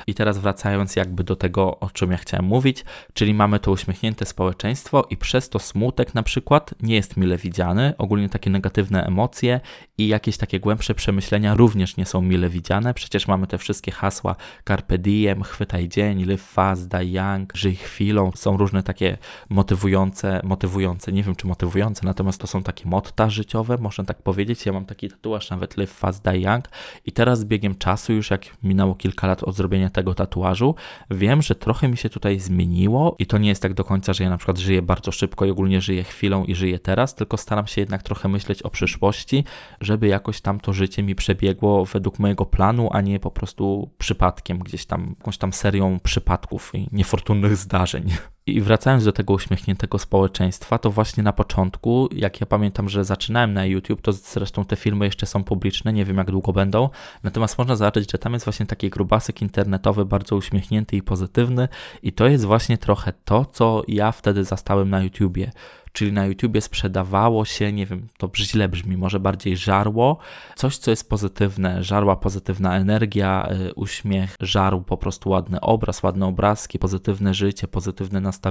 I 0.07 0.15
teraz 0.15 0.39
wracając 0.83 0.97
jakby 0.97 1.25
do 1.25 1.37
tego, 1.37 1.81
o 1.81 1.91
czym 1.91 2.11
ja 2.11 2.17
chciałem 2.17 2.47
mówić, 2.47 2.85
czyli 3.15 3.35
mamy 3.35 3.59
to 3.59 3.71
uśmiechnięte 3.71 4.27
społeczeństwo 4.27 5.07
i 5.11 5.17
przez 5.17 5.49
to 5.49 5.59
smutek 5.59 6.15
na 6.15 6.23
przykład 6.23 6.75
nie 6.83 6.95
jest 6.95 7.17
mile 7.17 7.37
widziany, 7.37 7.95
ogólnie 7.99 8.29
takie 8.29 8.51
negatywne 8.51 9.07
emocje 9.07 9.61
i 10.03 10.09
jakieś 10.09 10.37
takie 10.37 10.61
głębsze 10.61 10.95
przemyślenia 10.95 11.55
również 11.55 11.97
nie 11.97 12.07
są 12.07 12.23
mile 12.23 12.49
widziane. 12.49 12.95
Przecież 12.95 13.29
mamy 13.29 13.47
te 13.47 13.59
wszystkie 13.59 13.93
hasła 13.93 14.37
carpe 14.69 14.99
diem, 14.99 15.43
chwytaj 15.43 15.89
dzień, 15.89 16.25
live 16.25 16.43
fast, 16.43 16.89
die 16.89 17.13
young, 17.13 17.53
żyj 17.57 17.77
chwilą. 17.77 18.33
Są 18.35 18.57
różne 18.57 18.83
takie 18.83 19.19
motywujące, 19.49 20.41
motywujące, 20.45 21.13
nie 21.13 21.23
wiem 21.23 21.37
czy 21.37 21.47
motywujące, 21.47 22.07
natomiast 22.07 22.41
to 22.41 22.47
są 22.47 22.63
takie 22.63 22.89
motta 22.89 23.31
życiowe, 23.31 23.79
można 23.79 24.05
tak 24.05 24.23
powiedzieć. 24.23 24.67
Ja 24.67 24.73
mam 24.73 24.85
taki 24.85 25.09
tatuaż 25.09 25.51
nawet 25.51 25.77
live 25.77 25.93
fast, 25.93 26.25
die 26.25 26.41
young 26.41 26.69
i 27.07 27.13
teraz 27.13 27.39
z 27.39 27.45
biegiem 27.45 27.75
czasu, 27.75 28.13
już 28.13 28.31
jak 28.31 28.47
minęło 28.63 28.95
kilka 28.95 29.27
lat 29.27 29.43
od 29.43 29.57
zrobienia 29.57 29.91
tego 29.91 30.15
tatuażu, 30.15 30.75
wiem, 31.11 31.43
że 31.43 31.55
trochę 31.55 31.89
mi 31.89 31.97
się 31.97 32.11
tutaj 32.11 32.41
zmieniło 32.41 33.17
i 33.19 33.27
to 33.27 33.39
nie 33.39 33.49
jest 33.49 33.63
tak 33.63 33.75
do 33.75 33.85
końca, 33.85 34.13
że 34.13 34.25
ja 34.25 34.31
na 34.31 34.37
przykład 34.37 34.59
żyję 34.59 34.83
bardzo 34.83 35.13
szybko 35.13 35.47
i 35.47 35.51
ogólnie 35.51 35.81
żyję 35.81 36.05
chwilą 36.05 36.45
i 36.45 36.55
żyję 36.55 36.79
teraz, 36.79 37.15
tylko 37.15 37.37
staram 37.37 37.67
się 37.67 37.81
jednak 37.81 38.03
trochę 38.03 38.29
myśleć 38.29 38.63
o 38.63 38.71
przyszłości, 38.71 39.45
żeby 39.93 40.07
jakoś 40.07 40.41
tam 40.41 40.61
to 40.61 40.73
życie 40.73 41.03
mi 41.03 41.15
przebiegło 41.15 41.85
według 41.85 42.19
mojego 42.19 42.47
planu, 42.47 42.89
a 42.93 43.01
nie 43.01 43.21
po 43.21 43.31
prostu 43.31 43.91
przypadkiem, 43.99 44.59
gdzieś 44.59 44.87
tam, 44.87 45.15
jakąś 45.19 45.39
tam 45.39 45.53
serią 45.53 46.01
przypadków 46.01 46.71
i 46.75 46.89
niefortunnych 46.93 47.57
zdarzeń. 47.57 48.11
I 48.47 48.61
wracając 48.61 49.05
do 49.05 49.13
tego 49.13 49.33
uśmiechniętego 49.33 49.99
społeczeństwa, 49.99 50.79
to 50.79 50.91
właśnie 50.91 51.23
na 51.23 51.33
początku, 51.33 52.09
jak 52.13 52.41
ja 52.41 52.47
pamiętam, 52.47 52.89
że 52.89 53.05
zaczynałem 53.05 53.53
na 53.53 53.67
YouTube, 53.67 54.03
to 54.03 54.13
zresztą 54.13 54.65
te 54.65 54.77
filmy 54.77 55.05
jeszcze 55.05 55.27
są 55.27 55.45
publiczne, 55.45 55.93
nie 55.93 56.05
wiem 56.05 56.17
jak 56.17 56.31
długo 56.31 56.53
będą, 56.53 56.89
natomiast 57.23 57.59
można 57.59 57.77
zobaczyć, 57.77 58.13
że 58.13 58.19
tam 58.19 58.33
jest 58.33 58.45
właśnie 58.45 58.67
taki 58.67 58.91
grubasek 58.91 59.43
internetowy, 59.43 60.05
bardzo 60.05 60.37
uśmiechnięty 60.37 60.97
i 60.97 61.03
pozytywny. 61.03 61.69
I 62.03 62.13
to 62.13 62.27
jest 62.27 62.45
właśnie 62.45 62.79
trochę 62.79 63.13
to, 63.25 63.45
co 63.45 63.83
ja 63.89 64.13
wtedy 64.13 64.45
zastałem 64.45 64.91
na 64.91 65.03
YouTubie. 65.03 65.51
Czyli 65.93 66.13
na 66.13 66.27
YouTubie 66.27 66.61
sprzedawało 66.61 67.45
się, 67.45 67.73
nie 67.73 67.87
wiem, 67.87 68.09
to 68.19 68.31
źle 68.37 68.69
brzmi, 68.69 68.97
może 68.97 69.21
bardziej 69.21 69.57
żarło, 69.57 70.19
coś, 70.57 70.77
co 70.77 70.91
jest 70.91 71.09
pozytywne, 71.09 71.85
żarła 71.85 72.17
pozytywna 72.17 72.77
energia, 72.77 73.49
y, 73.69 73.75
uśmiech, 73.75 74.37
żarł 74.41 74.83
po 74.83 74.97
prostu 74.97 75.31
ładny 75.31 75.61
obraz, 75.61 76.03
ładne 76.03 76.27
obrazki, 76.27 76.79
pozytywne 76.79 77.35
życie, 77.35 77.69
pozytywne 77.69 78.21
nastawienie. 78.21 78.42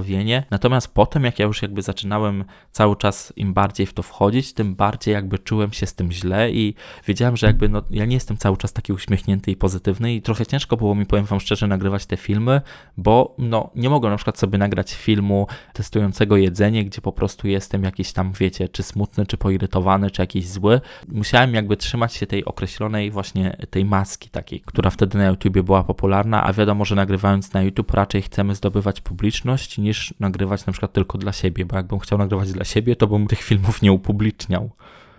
Natomiast 0.50 0.94
potem, 0.94 1.24
jak 1.24 1.38
ja 1.38 1.46
już 1.46 1.62
jakby 1.62 1.82
zaczynałem 1.82 2.44
cały 2.70 2.96
czas 2.96 3.32
im 3.36 3.54
bardziej 3.54 3.86
w 3.86 3.92
to 3.92 4.02
wchodzić, 4.02 4.52
tym 4.52 4.74
bardziej 4.74 5.14
jakby 5.14 5.38
czułem 5.38 5.72
się 5.72 5.86
z 5.86 5.94
tym 5.94 6.12
źle 6.12 6.50
i 6.50 6.74
wiedziałem, 7.06 7.36
że 7.36 7.46
jakby 7.46 7.68
no, 7.68 7.82
ja 7.90 8.04
nie 8.04 8.14
jestem 8.14 8.36
cały 8.36 8.56
czas 8.56 8.72
taki 8.72 8.92
uśmiechnięty 8.92 9.50
i 9.50 9.56
pozytywny 9.56 10.14
i 10.14 10.22
trochę 10.22 10.46
ciężko 10.46 10.76
było 10.76 10.94
mi, 10.94 11.06
powiem 11.06 11.24
wam 11.24 11.40
szczerze, 11.40 11.66
nagrywać 11.66 12.06
te 12.06 12.16
filmy, 12.16 12.60
bo 12.96 13.34
no 13.38 13.70
nie 13.74 13.90
mogłem 13.90 14.10
na 14.10 14.16
przykład 14.16 14.38
sobie 14.38 14.58
nagrać 14.58 14.94
filmu 14.94 15.46
testującego 15.72 16.36
jedzenie, 16.36 16.84
gdzie 16.84 17.00
po 17.00 17.12
prostu 17.12 17.48
jestem 17.48 17.84
jakiś 17.84 18.12
tam, 18.12 18.32
wiecie, 18.32 18.68
czy 18.68 18.82
smutny, 18.82 19.26
czy 19.26 19.36
poirytowany, 19.36 20.10
czy 20.10 20.22
jakiś 20.22 20.48
zły. 20.48 20.80
Musiałem 21.08 21.54
jakby 21.54 21.76
trzymać 21.76 22.14
się 22.14 22.26
tej 22.26 22.44
określonej 22.44 23.10
właśnie 23.10 23.56
tej 23.70 23.84
maski 23.84 24.30
takiej, 24.30 24.60
która 24.60 24.90
wtedy 24.90 25.18
na 25.18 25.26
YouTubie 25.26 25.62
była 25.62 25.84
popularna, 25.84 26.44
a 26.44 26.52
wiadomo, 26.52 26.84
że 26.84 26.94
nagrywając 26.94 27.52
na 27.52 27.62
YouTube 27.62 27.90
raczej 27.90 28.22
chcemy 28.22 28.54
zdobywać 28.54 29.00
publiczność 29.00 29.71
niż 29.78 30.14
nagrywać 30.20 30.66
na 30.66 30.72
przykład 30.72 30.92
tylko 30.92 31.18
dla 31.18 31.32
siebie, 31.32 31.64
bo 31.64 31.76
jakbym 31.76 31.98
chciał 31.98 32.18
nagrywać 32.18 32.52
dla 32.52 32.64
siebie, 32.64 32.96
to 32.96 33.06
bym 33.06 33.26
tych 33.26 33.42
filmów 33.42 33.82
nie 33.82 33.92
upubliczniał. 33.92 34.70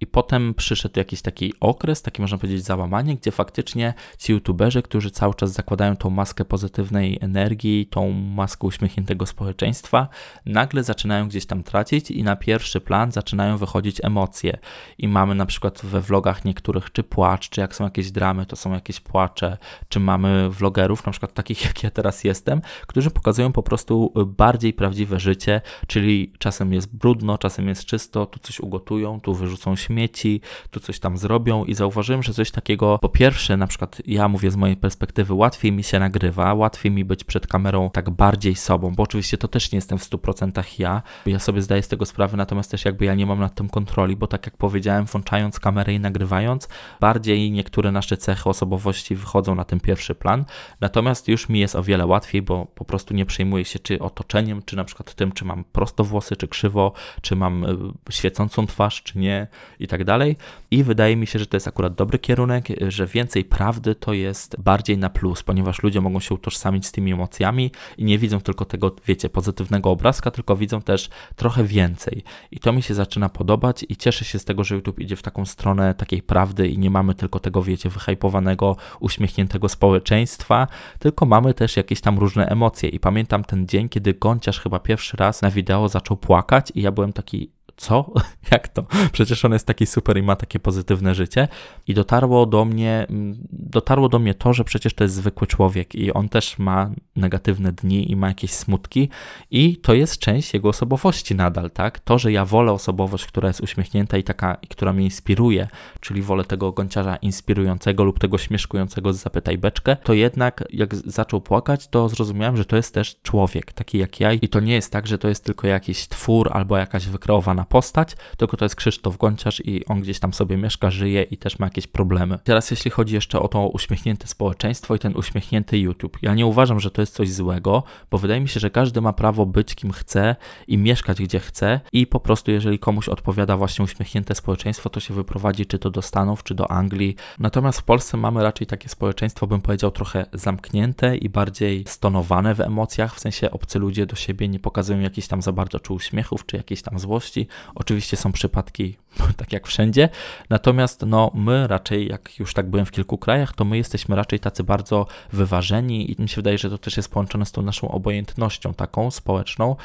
I 0.04 0.08
potem 0.08 0.54
przyszedł 0.54 1.00
jakiś 1.00 1.22
taki 1.22 1.54
okres, 1.60 2.02
taki 2.02 2.22
można 2.22 2.38
powiedzieć 2.38 2.64
załamanie, 2.64 3.16
gdzie 3.16 3.32
faktycznie 3.32 3.94
ci 4.18 4.32
youtuberzy, 4.32 4.82
którzy 4.82 5.12
cały 5.12 5.34
czas 5.34 5.52
zakładają 5.52 5.96
tą 5.96 6.10
maskę 6.10 6.46
pozytywnej 6.46 7.18
energii, 7.22 7.86
tą 7.86 8.12
maskę 8.12 8.68
uśmiechniętego 8.68 9.26
społeczeństwa, 9.26 10.08
nagle 10.46 10.84
zaczynają 10.84 11.28
gdzieś 11.28 11.46
tam 11.46 11.64
tracić 11.64 12.12
i 12.12 12.24
na 12.24 12.36
pierwszy 12.36 12.82
plan 12.82 13.12
zaczynają 13.12 13.58
wychodzić 13.58 13.98
emocje. 14.04 14.58
I 14.98 15.08
mamy 15.08 15.36
na 15.36 15.46
przykład 15.46 15.82
we 15.84 16.02
vlogach 16.02 16.46
niektórych 16.46 16.92
czy 16.92 17.04
płacz, 17.04 17.50
czy 17.50 17.62
jak 17.62 17.76
są 17.76 17.84
jakieś 17.84 18.12
dramy, 18.12 18.46
to 18.46 18.56
są 18.56 18.74
jakieś 18.74 19.00
płacze, 19.00 19.58
czy 19.90 20.00
mamy 20.00 20.50
vlogerów, 20.50 21.06
na 21.06 21.12
przykład 21.12 21.34
takich 21.34 21.64
jak 21.68 21.84
ja 21.84 21.92
teraz 21.92 22.24
jestem, 22.24 22.62
którzy 22.88 23.12
pokazują 23.12 23.52
po 23.52 23.64
prostu 23.64 24.14
bardziej 24.26 24.74
prawdziwe 24.74 25.20
życie, 25.20 25.62
czyli 25.88 26.34
czasem 26.40 26.74
jest 26.74 26.96
brudno, 26.96 27.38
czasem 27.38 27.68
jest 27.68 27.86
czysto, 27.86 28.26
tu 28.26 28.40
coś 28.40 28.60
ugotują, 28.60 29.22
tu 29.22 29.34
wyrzucą 29.34 29.76
śmieci, 29.76 29.93
śmieci, 29.94 30.42
tu 30.72 30.80
coś 30.80 31.00
tam 31.00 31.18
zrobią 31.18 31.66
i 31.66 31.74
zauważyłem, 31.74 32.24
że 32.24 32.34
coś 32.34 32.52
takiego, 32.52 33.00
po 33.02 33.10
pierwsze, 33.10 33.58
na 33.58 33.68
przykład 33.68 34.02
ja 34.06 34.28
mówię 34.28 34.52
z 34.52 34.56
mojej 34.56 34.78
perspektywy, 34.78 35.34
łatwiej 35.34 35.72
mi 35.72 35.84
się 35.84 36.00
nagrywa, 36.00 36.54
łatwiej 36.54 36.92
mi 36.92 37.06
być 37.06 37.24
przed 37.24 37.48
kamerą 37.48 37.90
tak 37.90 38.10
bardziej 38.10 38.56
sobą, 38.56 38.92
bo 38.96 39.04
oczywiście 39.04 39.38
to 39.38 39.48
też 39.48 39.72
nie 39.72 39.78
jestem 39.78 39.98
w 39.98 40.10
100% 40.10 40.80
ja, 40.80 41.02
ja 41.26 41.40
sobie 41.40 41.62
zdaję 41.62 41.84
z 41.84 41.88
tego 41.88 42.06
sprawę, 42.06 42.38
natomiast 42.38 42.72
też 42.72 42.86
jakby 42.86 43.06
ja 43.06 43.16
nie 43.16 43.26
mam 43.26 43.40
nad 43.40 43.56
tym 43.56 43.70
kontroli, 43.70 44.16
bo 44.16 44.28
tak 44.28 44.46
jak 44.46 44.58
powiedziałem, 44.58 45.06
włączając 45.06 45.60
kamerę 45.60 45.94
i 45.94 46.00
nagrywając, 46.00 46.68
bardziej 47.00 47.52
niektóre 47.52 47.92
nasze 47.92 48.18
cechy 48.18 48.50
osobowości 48.50 49.16
wychodzą 49.16 49.56
na 49.56 49.64
ten 49.64 49.80
pierwszy 49.80 50.16
plan, 50.16 50.46
natomiast 50.82 51.28
już 51.28 51.50
mi 51.50 51.60
jest 51.60 51.76
o 51.76 51.84
wiele 51.84 52.06
łatwiej, 52.06 52.42
bo 52.42 52.66
po 52.66 52.86
prostu 52.86 53.14
nie 53.14 53.26
przejmuję 53.26 53.66
się 53.66 53.80
czy 53.80 54.00
otoczeniem, 54.00 54.62
czy 54.66 54.76
na 54.76 54.84
przykład 54.84 55.14
tym, 55.14 55.32
czy 55.32 55.46
mam 55.46 55.64
prosto 55.64 56.04
włosy, 56.04 56.36
czy 56.36 56.48
krzywo, 56.48 56.94
czy 57.22 57.36
mam 57.36 57.64
y, 57.64 57.78
świecącą 58.10 58.68
twarz, 58.68 59.04
czy 59.04 59.20
nie 59.20 59.48
i 59.84 59.88
tak 59.88 60.04
dalej. 60.04 60.38
I 60.72 60.84
wydaje 60.84 61.16
mi 61.16 61.28
się, 61.28 61.40
że 61.40 61.46
to 61.46 61.58
jest 61.58 61.68
akurat 61.68 61.96
dobry 61.96 62.20
kierunek, 62.20 62.68
że 62.88 63.08
więcej 63.08 63.46
prawdy 63.46 63.96
to 63.96 64.14
jest 64.14 64.56
bardziej 64.60 64.98
na 64.98 65.10
plus, 65.10 65.44
ponieważ 65.44 65.84
ludzie 65.84 66.02
mogą 66.02 66.20
się 66.20 66.36
utożsamić 66.36 66.86
z 66.86 66.92
tymi 66.92 67.14
emocjami 67.14 67.72
i 67.98 68.04
nie 68.04 68.18
widzą 68.18 68.42
tylko 68.42 68.66
tego, 68.66 68.96
wiecie, 69.08 69.30
pozytywnego 69.30 69.90
obrazka, 69.90 70.32
tylko 70.32 70.56
widzą 70.56 70.82
też 70.82 71.10
trochę 71.36 71.64
więcej. 71.64 72.24
I 72.52 72.60
to 72.60 72.74
mi 72.74 72.82
się 72.82 72.94
zaczyna 72.94 73.30
podobać 73.30 73.86
i 73.90 73.98
cieszę 73.98 74.26
się 74.26 74.40
z 74.40 74.46
tego, 74.46 74.64
że 74.64 74.76
YouTube 74.76 75.00
idzie 75.00 75.16
w 75.16 75.22
taką 75.22 75.46
stronę 75.46 75.94
takiej 75.94 76.22
prawdy 76.22 76.68
i 76.68 76.78
nie 76.78 76.90
mamy 76.90 77.16
tylko 77.16 77.40
tego, 77.40 77.64
wiecie, 77.64 77.90
wyhypowanego, 77.90 78.76
uśmiechniętego 79.00 79.70
społeczeństwa, 79.70 80.68
tylko 81.00 81.26
mamy 81.26 81.54
też 81.54 81.78
jakieś 81.78 82.02
tam 82.02 82.20
różne 82.20 82.48
emocje. 82.48 82.90
I 82.90 83.00
pamiętam 83.00 83.44
ten 83.44 83.68
dzień, 83.68 83.90
kiedy 83.90 84.14
Gąciarz 84.14 84.60
chyba 84.60 84.80
pierwszy 84.80 85.18
raz 85.18 85.42
na 85.42 85.52
wideo 85.52 85.90
zaczął 85.90 86.18
płakać 86.18 86.72
i 86.76 86.82
ja 86.82 86.92
byłem 86.92 87.14
taki 87.14 87.50
co? 87.78 88.12
Jak 88.52 88.68
to? 88.68 88.86
Przecież 89.12 89.46
on 89.46 89.54
jest 89.54 89.68
taki 89.68 89.86
super 89.86 90.18
i 90.18 90.24
ma 90.24 90.36
takie 90.36 90.60
pozytywne 90.60 91.16
życie. 91.16 91.48
I 91.88 91.94
dotarło 91.94 92.46
do 92.46 92.66
mnie, 92.66 93.06
mm, 93.10 93.38
dotarło 93.52 94.10
do 94.10 94.20
mnie 94.20 94.34
to, 94.34 94.54
że 94.54 94.64
przecież 94.64 94.94
to 94.94 95.04
jest 95.04 95.16
zwykły 95.16 95.48
człowiek 95.48 95.96
i 95.96 96.14
on 96.14 96.30
też 96.30 96.60
ma 96.60 96.90
negatywne 97.16 97.72
dni 97.72 98.12
i 98.12 98.16
ma 98.16 98.28
jakieś 98.28 98.52
smutki 98.52 99.10
i 99.52 99.78
to 99.78 99.94
jest 99.94 100.18
część 100.18 100.54
jego 100.54 100.70
osobowości 100.70 101.36
nadal, 101.36 101.72
tak? 101.72 102.00
To, 102.00 102.20
że 102.20 102.32
ja 102.32 102.46
wolę 102.46 102.72
osobowość, 102.72 103.26
która 103.26 103.48
jest 103.48 103.62
uśmiechnięta 103.62 104.18
i 104.18 104.24
taka, 104.24 104.58
która 104.70 104.94
mnie 104.94 105.04
inspiruje, 105.04 105.68
czyli 106.00 106.22
wolę 106.22 106.46
tego 106.46 106.72
gąciarza 106.72 107.16
inspirującego 107.16 108.04
lub 108.04 108.20
tego 108.20 108.38
śmieszkującego 108.38 109.14
z 109.14 109.18
Zapytaj 109.18 109.58
Beczkę, 109.58 109.96
to 109.96 110.14
jednak 110.14 110.64
jak 110.70 110.96
zaczął 110.96 111.42
płakać, 111.42 111.88
to 111.88 112.10
zrozumiałem, 112.10 112.58
że 112.58 112.66
to 112.66 112.76
jest 112.76 112.94
też 112.94 113.16
człowiek, 113.22 113.74
taki 113.74 113.98
jak 113.98 114.20
ja 114.20 114.34
i 114.34 114.48
to 114.48 114.60
nie 114.60 114.74
jest 114.74 114.92
tak, 114.92 115.08
że 115.08 115.18
to 115.18 115.30
jest 115.30 115.46
tylko 115.46 115.68
jakiś 115.68 116.08
twór 116.08 116.50
albo 116.54 116.78
jakaś 116.78 117.08
wykreowana 117.08 117.63
postać, 117.66 118.16
tylko 118.38 118.58
to 118.58 118.66
jest 118.66 118.76
Krzysztof 118.76 119.18
Gonciarz 119.18 119.62
i 119.66 119.86
on 119.86 120.02
gdzieś 120.02 120.20
tam 120.20 120.34
sobie 120.34 120.58
mieszka, 120.58 120.92
żyje 120.92 121.24
i 121.24 121.38
też 121.38 121.60
ma 121.60 121.66
jakieś 121.66 121.88
problemy. 121.88 122.40
Teraz 122.44 122.72
jeśli 122.72 122.92
chodzi 122.92 123.16
jeszcze 123.16 123.40
o 123.40 123.48
to 123.48 123.68
uśmiechnięte 123.68 124.28
społeczeństwo 124.28 124.96
i 124.96 125.00
ten 125.00 125.18
uśmiechnięty 125.18 125.78
YouTube. 125.78 126.18
Ja 126.22 126.34
nie 126.34 126.46
uważam, 126.46 126.80
że 126.80 126.92
to 126.92 127.02
jest 127.02 127.14
coś 127.14 127.32
złego, 127.32 127.84
bo 128.12 128.18
wydaje 128.18 128.42
mi 128.42 128.50
się, 128.50 128.60
że 128.60 128.70
każdy 128.70 129.02
ma 129.02 129.14
prawo 129.14 129.46
być 129.46 129.76
kim 129.76 129.92
chce 129.92 130.36
i 130.68 130.78
mieszkać 130.78 131.22
gdzie 131.22 131.40
chce 131.40 131.80
i 131.94 132.08
po 132.08 132.20
prostu 132.20 132.52
jeżeli 132.52 132.80
komuś 132.80 133.10
odpowiada 133.10 133.58
właśnie 133.58 133.86
uśmiechnięte 133.86 134.36
społeczeństwo, 134.36 134.90
to 134.90 135.00
się 135.00 135.14
wyprowadzi 135.14 135.66
czy 135.66 135.80
to 135.80 135.90
do 135.90 136.02
Stanów, 136.02 136.44
czy 136.44 136.56
do 136.56 136.72
Anglii. 136.72 137.16
Natomiast 137.40 137.80
w 137.80 137.84
Polsce 137.84 138.18
mamy 138.18 138.44
raczej 138.44 138.68
takie 138.68 138.90
społeczeństwo, 138.90 139.48
bym 139.48 139.62
powiedział, 139.62 139.92
trochę 139.92 140.26
zamknięte 140.34 141.18
i 141.18 141.30
bardziej 141.30 141.84
stonowane 141.88 142.56
w 142.56 142.62
emocjach, 142.62 143.16
w 143.16 143.20
sensie 143.20 143.52
obcy 143.52 143.80
ludzie 143.80 144.06
do 144.06 144.16
siebie 144.16 144.48
nie 144.48 144.60
pokazują 144.60 145.00
jakichś 145.00 145.28
tam 145.28 145.42
za 145.42 145.52
bardzo 145.52 145.80
czy 145.80 145.94
uśmiechów, 145.94 146.46
czy 146.46 146.58
jakiejś 146.58 146.82
tam 146.82 147.00
złości. 147.00 147.48
Oczywiście 147.76 148.18
są 148.18 148.32
przypadki, 148.32 148.98
tak 149.38 149.54
jak 149.54 149.68
wszędzie, 149.68 150.10
natomiast 150.50 151.06
no, 151.08 151.32
my 151.34 151.68
raczej, 151.68 152.08
jak 152.08 152.40
już 152.40 152.54
tak 152.54 152.70
byłem 152.70 152.86
w 152.86 152.92
kilku 152.92 153.18
krajach, 153.18 153.54
to 153.54 153.66
my 153.66 153.78
jesteśmy 153.78 154.16
raczej 154.16 154.40
tacy 154.40 154.64
bardzo 154.64 155.08
wyważeni 155.32 156.12
i 156.12 156.22
mi 156.22 156.30
się 156.30 156.36
wydaje, 156.36 156.58
że 156.58 156.70
to 156.70 156.78
też 156.78 156.98
jest 156.98 157.12
połączone 157.12 157.46
z 157.46 157.52
tą 157.52 157.62
naszą 157.62 157.92
obojętnością 157.92 158.74
taką 158.74 159.12
społeczną. 159.12 159.76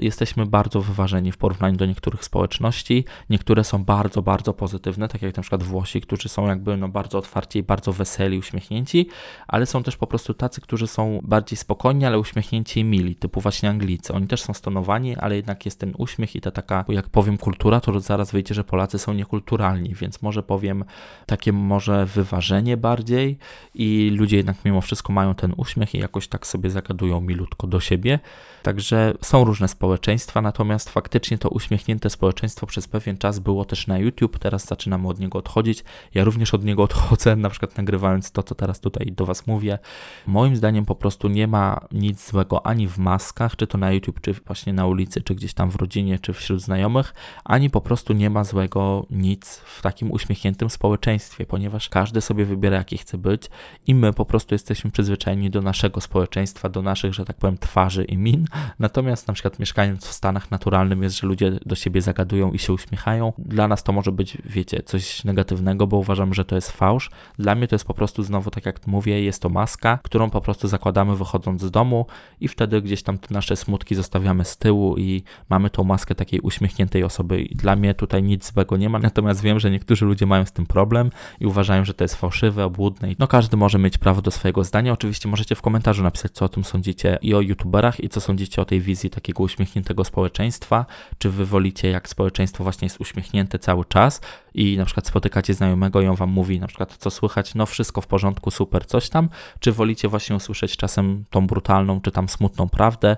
Jesteśmy 0.00 0.46
bardzo 0.46 0.80
wyważeni 0.80 1.32
w 1.32 1.36
porównaniu 1.36 1.76
do 1.76 1.86
niektórych 1.86 2.24
społeczności. 2.24 3.04
Niektóre 3.30 3.64
są 3.64 3.84
bardzo, 3.84 4.22
bardzo 4.22 4.52
pozytywne, 4.52 5.08
tak 5.08 5.22
jak 5.22 5.36
na 5.36 5.42
przykład 5.42 5.62
Włosi, 5.62 6.00
którzy 6.00 6.28
są 6.28 6.46
jakby 6.46 6.76
no, 6.76 6.88
bardzo 6.88 7.18
otwarci 7.18 7.58
i 7.58 7.62
bardzo 7.62 7.92
weseli, 7.92 8.38
uśmiechnięci, 8.38 9.08
ale 9.48 9.66
są 9.66 9.82
też 9.82 9.96
po 9.96 10.06
prostu 10.06 10.34
tacy, 10.34 10.60
którzy 10.60 10.86
są 10.86 11.20
bardziej 11.22 11.56
spokojni, 11.56 12.04
ale 12.04 12.18
uśmiechnięci 12.18 12.80
i 12.80 12.84
mili, 12.84 13.16
typu 13.16 13.40
właśnie 13.40 13.70
Anglicy. 13.70 14.12
Oni 14.12 14.26
też 14.26 14.42
są 14.42 14.54
stonowani, 14.54 15.16
ale 15.16 15.36
jednak 15.36 15.64
jest 15.64 15.80
ten 15.80 15.94
uśmiech 15.98 16.36
i 16.36 16.40
ta 16.40 16.50
taka, 16.50 16.84
jak 16.88 17.08
powiem, 17.16 17.38
kultura, 17.38 17.80
to 17.80 18.00
zaraz 18.00 18.32
wyjdzie, 18.32 18.54
że 18.54 18.64
Polacy 18.64 18.98
są 18.98 19.14
niekulturalni, 19.14 19.94
więc 19.94 20.22
może 20.22 20.42
powiem 20.42 20.84
takie 21.26 21.52
może 21.52 22.06
wyważenie 22.06 22.76
bardziej 22.76 23.38
i 23.74 24.14
ludzie 24.16 24.36
jednak 24.36 24.64
mimo 24.64 24.80
wszystko 24.80 25.12
mają 25.12 25.34
ten 25.34 25.54
uśmiech 25.56 25.94
i 25.94 25.98
jakoś 25.98 26.28
tak 26.28 26.46
sobie 26.46 26.70
zagadują 26.70 27.20
milutko 27.20 27.66
do 27.66 27.80
siebie. 27.80 28.18
Także 28.62 29.14
są 29.22 29.44
różne 29.44 29.68
społeczeństwa, 29.68 30.42
natomiast 30.42 30.90
faktycznie 30.90 31.38
to 31.38 31.48
uśmiechnięte 31.48 32.10
społeczeństwo 32.10 32.66
przez 32.66 32.88
pewien 32.88 33.18
czas 33.18 33.38
było 33.38 33.64
też 33.64 33.86
na 33.86 33.98
YouTube, 33.98 34.38
teraz 34.38 34.66
zaczynamy 34.66 35.08
od 35.08 35.20
niego 35.20 35.38
odchodzić. 35.38 35.84
Ja 36.14 36.24
również 36.24 36.54
od 36.54 36.64
niego 36.64 36.82
odchodzę, 36.88 37.36
na 37.36 37.50
przykład 37.50 37.76
nagrywając 37.76 38.32
to, 38.32 38.42
co 38.42 38.54
teraz 38.54 38.80
tutaj 38.80 39.12
do 39.12 39.26
Was 39.26 39.46
mówię. 39.46 39.78
Moim 40.26 40.56
zdaniem 40.56 40.84
po 40.84 40.94
prostu 40.94 41.28
nie 41.28 41.46
ma 41.46 41.80
nic 41.92 42.30
złego 42.30 42.66
ani 42.66 42.88
w 42.88 42.98
maskach, 42.98 43.56
czy 43.56 43.66
to 43.66 43.78
na 43.78 43.92
YouTube, 43.92 44.20
czy 44.20 44.32
właśnie 44.32 44.72
na 44.72 44.86
ulicy, 44.86 45.22
czy 45.22 45.34
gdzieś 45.34 45.54
tam 45.54 45.70
w 45.70 45.76
rodzinie, 45.76 46.18
czy 46.18 46.32
wśród 46.32 46.60
znajomych, 46.60 47.05
ani 47.44 47.70
po 47.70 47.80
prostu 47.80 48.12
nie 48.12 48.30
ma 48.30 48.44
złego 48.44 49.06
nic 49.10 49.56
w 49.56 49.82
takim 49.82 50.12
uśmiechniętym 50.12 50.70
społeczeństwie, 50.70 51.46
ponieważ 51.46 51.88
każdy 51.88 52.20
sobie 52.20 52.44
wybiera, 52.44 52.76
jaki 52.76 52.98
chce 52.98 53.18
być 53.18 53.50
i 53.86 53.94
my 53.94 54.12
po 54.12 54.24
prostu 54.24 54.54
jesteśmy 54.54 54.90
przyzwyczajeni 54.90 55.50
do 55.50 55.62
naszego 55.62 56.00
społeczeństwa, 56.00 56.68
do 56.68 56.82
naszych, 56.82 57.14
że 57.14 57.24
tak 57.24 57.36
powiem, 57.36 57.58
twarzy 57.58 58.04
i 58.04 58.18
min. 58.18 58.46
Natomiast 58.78 59.28
na 59.28 59.34
przykład 59.34 59.58
mieszkając 59.58 60.06
w 60.06 60.12
Stanach 60.12 60.50
naturalnym 60.50 61.02
jest, 61.02 61.16
że 61.16 61.26
ludzie 61.26 61.58
do 61.66 61.74
siebie 61.74 62.02
zagadują 62.02 62.52
i 62.52 62.58
się 62.58 62.72
uśmiechają. 62.72 63.32
Dla 63.38 63.68
nas 63.68 63.82
to 63.82 63.92
może 63.92 64.12
być, 64.12 64.38
wiecie, 64.44 64.82
coś 64.82 65.24
negatywnego, 65.24 65.86
bo 65.86 65.96
uważam, 65.96 66.34
że 66.34 66.44
to 66.44 66.54
jest 66.54 66.70
fałsz. 66.70 67.10
Dla 67.38 67.54
mnie 67.54 67.68
to 67.68 67.74
jest 67.74 67.84
po 67.84 67.94
prostu 67.94 68.22
znowu, 68.22 68.50
tak 68.50 68.66
jak 68.66 68.86
mówię, 68.86 69.22
jest 69.22 69.42
to 69.42 69.48
maska, 69.48 69.98
którą 70.02 70.30
po 70.30 70.40
prostu 70.40 70.68
zakładamy 70.68 71.16
wychodząc 71.16 71.62
z 71.62 71.70
domu 71.70 72.06
i 72.40 72.48
wtedy 72.48 72.82
gdzieś 72.82 73.02
tam 73.02 73.18
te 73.18 73.34
nasze 73.34 73.56
smutki 73.56 73.94
zostawiamy 73.94 74.44
z 74.44 74.56
tyłu 74.56 74.96
i 74.96 75.22
mamy 75.48 75.70
tą 75.70 75.84
maskę 75.84 76.14
takiej 76.14 76.40
uśmiechniętej 76.40 76.95
tej 76.96 77.04
osoby. 77.04 77.42
I 77.42 77.54
dla 77.54 77.76
mnie 77.76 77.94
tutaj 77.94 78.22
nic 78.22 78.52
złego 78.52 78.76
nie 78.76 78.88
ma, 78.88 78.98
natomiast 78.98 79.42
wiem, 79.42 79.60
że 79.60 79.70
niektórzy 79.70 80.04
ludzie 80.04 80.26
mają 80.26 80.44
z 80.44 80.52
tym 80.52 80.66
problem 80.66 81.10
i 81.40 81.46
uważają, 81.46 81.84
że 81.84 81.94
to 81.94 82.04
jest 82.04 82.14
fałszywe, 82.14 82.64
obłudne. 82.64 83.08
No 83.18 83.26
każdy 83.26 83.56
może 83.56 83.78
mieć 83.78 83.98
prawo 83.98 84.22
do 84.22 84.30
swojego 84.30 84.64
zdania. 84.64 84.92
Oczywiście 84.92 85.28
możecie 85.28 85.54
w 85.54 85.62
komentarzu 85.62 86.02
napisać, 86.02 86.32
co 86.32 86.44
o 86.44 86.48
tym 86.48 86.64
sądzicie 86.64 87.18
i 87.22 87.34
o 87.34 87.40
youtuberach 87.40 88.04
i 88.04 88.08
co 88.08 88.20
sądzicie 88.20 88.62
o 88.62 88.64
tej 88.64 88.80
wizji 88.80 89.10
takiego 89.10 89.42
uśmiechniętego 89.42 90.04
społeczeństwa. 90.04 90.86
Czy 91.18 91.30
wy 91.30 91.46
wolicie, 91.46 91.90
jak 91.90 92.08
społeczeństwo 92.08 92.64
właśnie 92.64 92.86
jest 92.86 93.00
uśmiechnięte 93.00 93.58
cały 93.58 93.84
czas 93.84 94.20
i 94.56 94.76
na 94.76 94.84
przykład 94.84 95.06
spotykacie 95.06 95.54
znajomego 95.54 96.00
i 96.00 96.06
on 96.06 96.16
wam 96.16 96.30
mówi 96.30 96.60
na 96.60 96.66
przykład, 96.66 96.96
co 96.96 97.10
słychać, 97.10 97.54
no 97.54 97.66
wszystko 97.66 98.00
w 98.00 98.06
porządku, 98.06 98.50
super, 98.50 98.86
coś 98.86 99.08
tam. 99.08 99.28
Czy 99.60 99.72
wolicie 99.72 100.08
właśnie 100.08 100.36
usłyszeć 100.36 100.76
czasem 100.76 101.24
tą 101.30 101.46
brutalną, 101.46 102.00
czy 102.00 102.10
tam 102.10 102.28
smutną 102.28 102.68
prawdę 102.68 103.16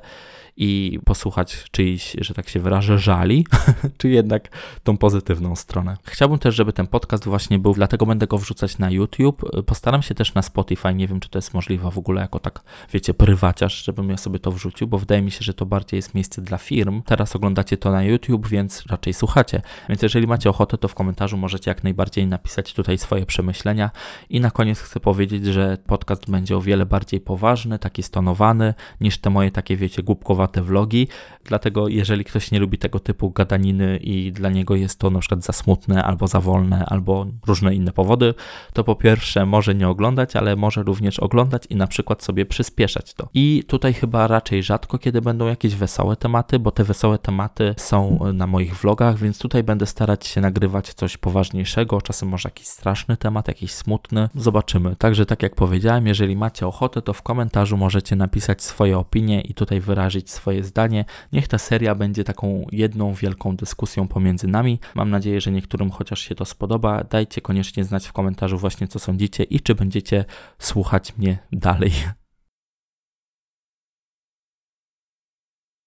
i 0.61 1.00
posłuchać 1.04 1.64
czyjś, 1.71 2.16
że 2.21 2.35
tak 2.35 2.49
się 2.49 2.61
wyrażę, 2.61 2.99
żali, 2.99 3.47
czy 3.99 4.09
jednak 4.09 4.49
tą 4.83 4.97
pozytywną 4.97 5.57
stronę. 5.57 5.97
Chciałbym 6.04 6.38
też, 6.38 6.54
żeby 6.54 6.73
ten 6.73 6.87
podcast 6.87 7.25
właśnie 7.25 7.59
był, 7.59 7.75
dlatego 7.75 8.07
będę 8.07 8.26
go 8.26 8.38
wrzucać 8.38 8.78
na 8.78 8.90
YouTube. 8.90 9.42
Postaram 9.66 10.02
się 10.02 10.14
też 10.14 10.35
na 10.35 10.42
Spotify, 10.42 10.95
nie 10.95 11.09
wiem, 11.09 11.21
czy 11.21 11.28
to 11.28 11.38
jest 11.38 11.54
możliwe 11.54 11.90
w 11.90 11.99
ogóle 11.99 12.21
jako 12.21 12.38
tak, 12.38 12.61
wiecie, 12.92 13.14
prywaciarz, 13.14 13.85
żebym 13.85 14.11
ja 14.11 14.16
sobie 14.16 14.38
to 14.38 14.52
wrzucił, 14.52 14.87
bo 14.87 14.99
wydaje 14.99 15.23
mi 15.23 15.30
się, 15.30 15.38
że 15.40 15.54
to 15.54 15.66
bardziej 15.66 15.99
jest 15.99 16.14
miejsce 16.14 16.42
dla 16.42 16.59
firm. 16.59 17.02
Teraz 17.02 17.37
oglądacie 17.37 17.76
to 17.76 17.92
na 17.92 18.02
YouTube, 18.02 18.49
więc 18.49 18.87
raczej 18.87 19.14
słuchacie. 19.14 19.62
Więc 19.88 20.02
jeżeli 20.02 20.26
macie 20.26 20.50
ochotę, 20.50 20.78
to 20.78 20.88
w 20.88 20.95
komentarzu 20.95 21.27
możecie 21.37 21.70
jak 21.70 21.85
najbardziej 21.85 22.26
napisać 22.26 22.75
tutaj 22.75 22.99
swoje 22.99 23.26
przemyślenia. 23.26 23.90
I 24.30 24.40
na 24.40 24.50
koniec 24.50 24.80
chcę 24.80 25.00
powiedzieć, 25.00 25.47
że 25.47 25.78
podcast 25.87 26.30
będzie 26.30 26.56
o 26.56 26.61
wiele 26.61 26.87
bardziej 26.87 27.20
poważny, 27.20 27.78
taki 27.78 28.02
stonowany, 28.02 28.75
niż 29.00 29.18
te 29.18 29.30
moje 29.30 29.50
takie, 29.50 29.76
wiecie, 29.76 30.02
głupkowate 30.02 30.58
te 30.58 30.62
vlogi, 30.62 31.08
dlatego 31.44 31.88
jeżeli 31.88 32.25
ktoś 32.25 32.50
nie 32.50 32.58
lubi 32.58 32.78
tego 32.78 33.00
typu 33.00 33.30
gadaniny 33.30 33.97
i 33.97 34.32
dla 34.32 34.50
niego 34.50 34.76
jest 34.76 34.99
to 34.99 35.11
na 35.11 35.20
przykład 35.20 35.44
za 35.44 35.52
smutne, 35.52 36.04
albo 36.04 36.26
za 36.28 36.40
wolne, 36.40 36.85
albo 36.87 37.26
różne 37.47 37.75
inne 37.75 37.92
powody, 37.92 38.35
to 38.73 38.85
po 38.85 38.97
pierwsze 38.97 39.47
może 39.47 39.75
nie 39.75 39.88
oglądać, 39.88 40.37
ale 40.37 40.56
może 40.56 40.82
również 40.82 41.20
oglądać 41.20 41.62
i 41.70 41.76
na 41.76 41.87
przykład 41.87 42.23
sobie 42.23 42.47
przyspieszać 42.47 43.14
to. 43.14 43.28
I 43.35 43.64
tutaj 43.66 43.94
chyba 43.94 44.26
raczej 44.26 44.62
rzadko, 44.62 44.99
kiedy 44.99 45.23
będą 45.23 45.47
jakieś 45.47 45.75
wesołe 45.75 46.16
tematy, 46.16 46.58
bo 46.58 46.70
te 46.70 46.85
wesołe 46.85 47.18
tematy 47.18 47.75
są 47.76 48.18
na 48.35 48.47
moich 48.47 48.76
vlogach, 48.76 49.18
więc 49.18 49.38
tutaj 49.38 49.62
będę 49.62 49.87
starać 49.87 50.26
się 50.26 50.40
nagrywać 50.40 50.94
poważniejszego, 51.18 52.02
czasem 52.02 52.28
może 52.28 52.46
jakiś 52.48 52.66
straszny 52.66 53.16
temat, 53.16 53.48
jakiś 53.48 53.72
smutny. 53.72 54.28
Zobaczymy. 54.34 54.96
Także 54.96 55.26
tak 55.26 55.42
jak 55.42 55.54
powiedziałem, 55.54 56.06
jeżeli 56.06 56.37
macie 56.37 56.66
ochotę, 56.66 57.02
to 57.02 57.12
w 57.12 57.22
komentarzu 57.22 57.76
możecie 57.76 58.16
napisać 58.16 58.62
swoje 58.62 58.98
opinie 58.98 59.40
i 59.40 59.54
tutaj 59.54 59.80
wyrazić 59.80 60.30
swoje 60.30 60.64
zdanie. 60.64 61.04
Niech 61.32 61.48
ta 61.48 61.58
seria 61.58 61.94
będzie 61.94 62.25
taką 62.25 62.66
jedną 62.72 63.14
wielką 63.14 63.56
dyskusją 63.56 64.08
pomiędzy 64.08 64.46
nami. 64.46 64.80
Mam 64.94 65.10
nadzieję, 65.10 65.40
że 65.40 65.50
niektórym 65.50 65.90
chociaż 65.90 66.20
się 66.20 66.34
to 66.34 66.44
spodoba. 66.44 67.04
Dajcie 67.04 67.40
koniecznie 67.40 67.84
znać 67.84 68.06
w 68.06 68.12
komentarzu 68.12 68.58
właśnie 68.58 68.88
co 68.88 68.98
sądzicie 68.98 69.44
i 69.44 69.60
czy 69.60 69.75
będziecie 69.75 70.25
słuchać 70.58 71.16
mnie 71.16 71.38
dalej. 71.52 71.92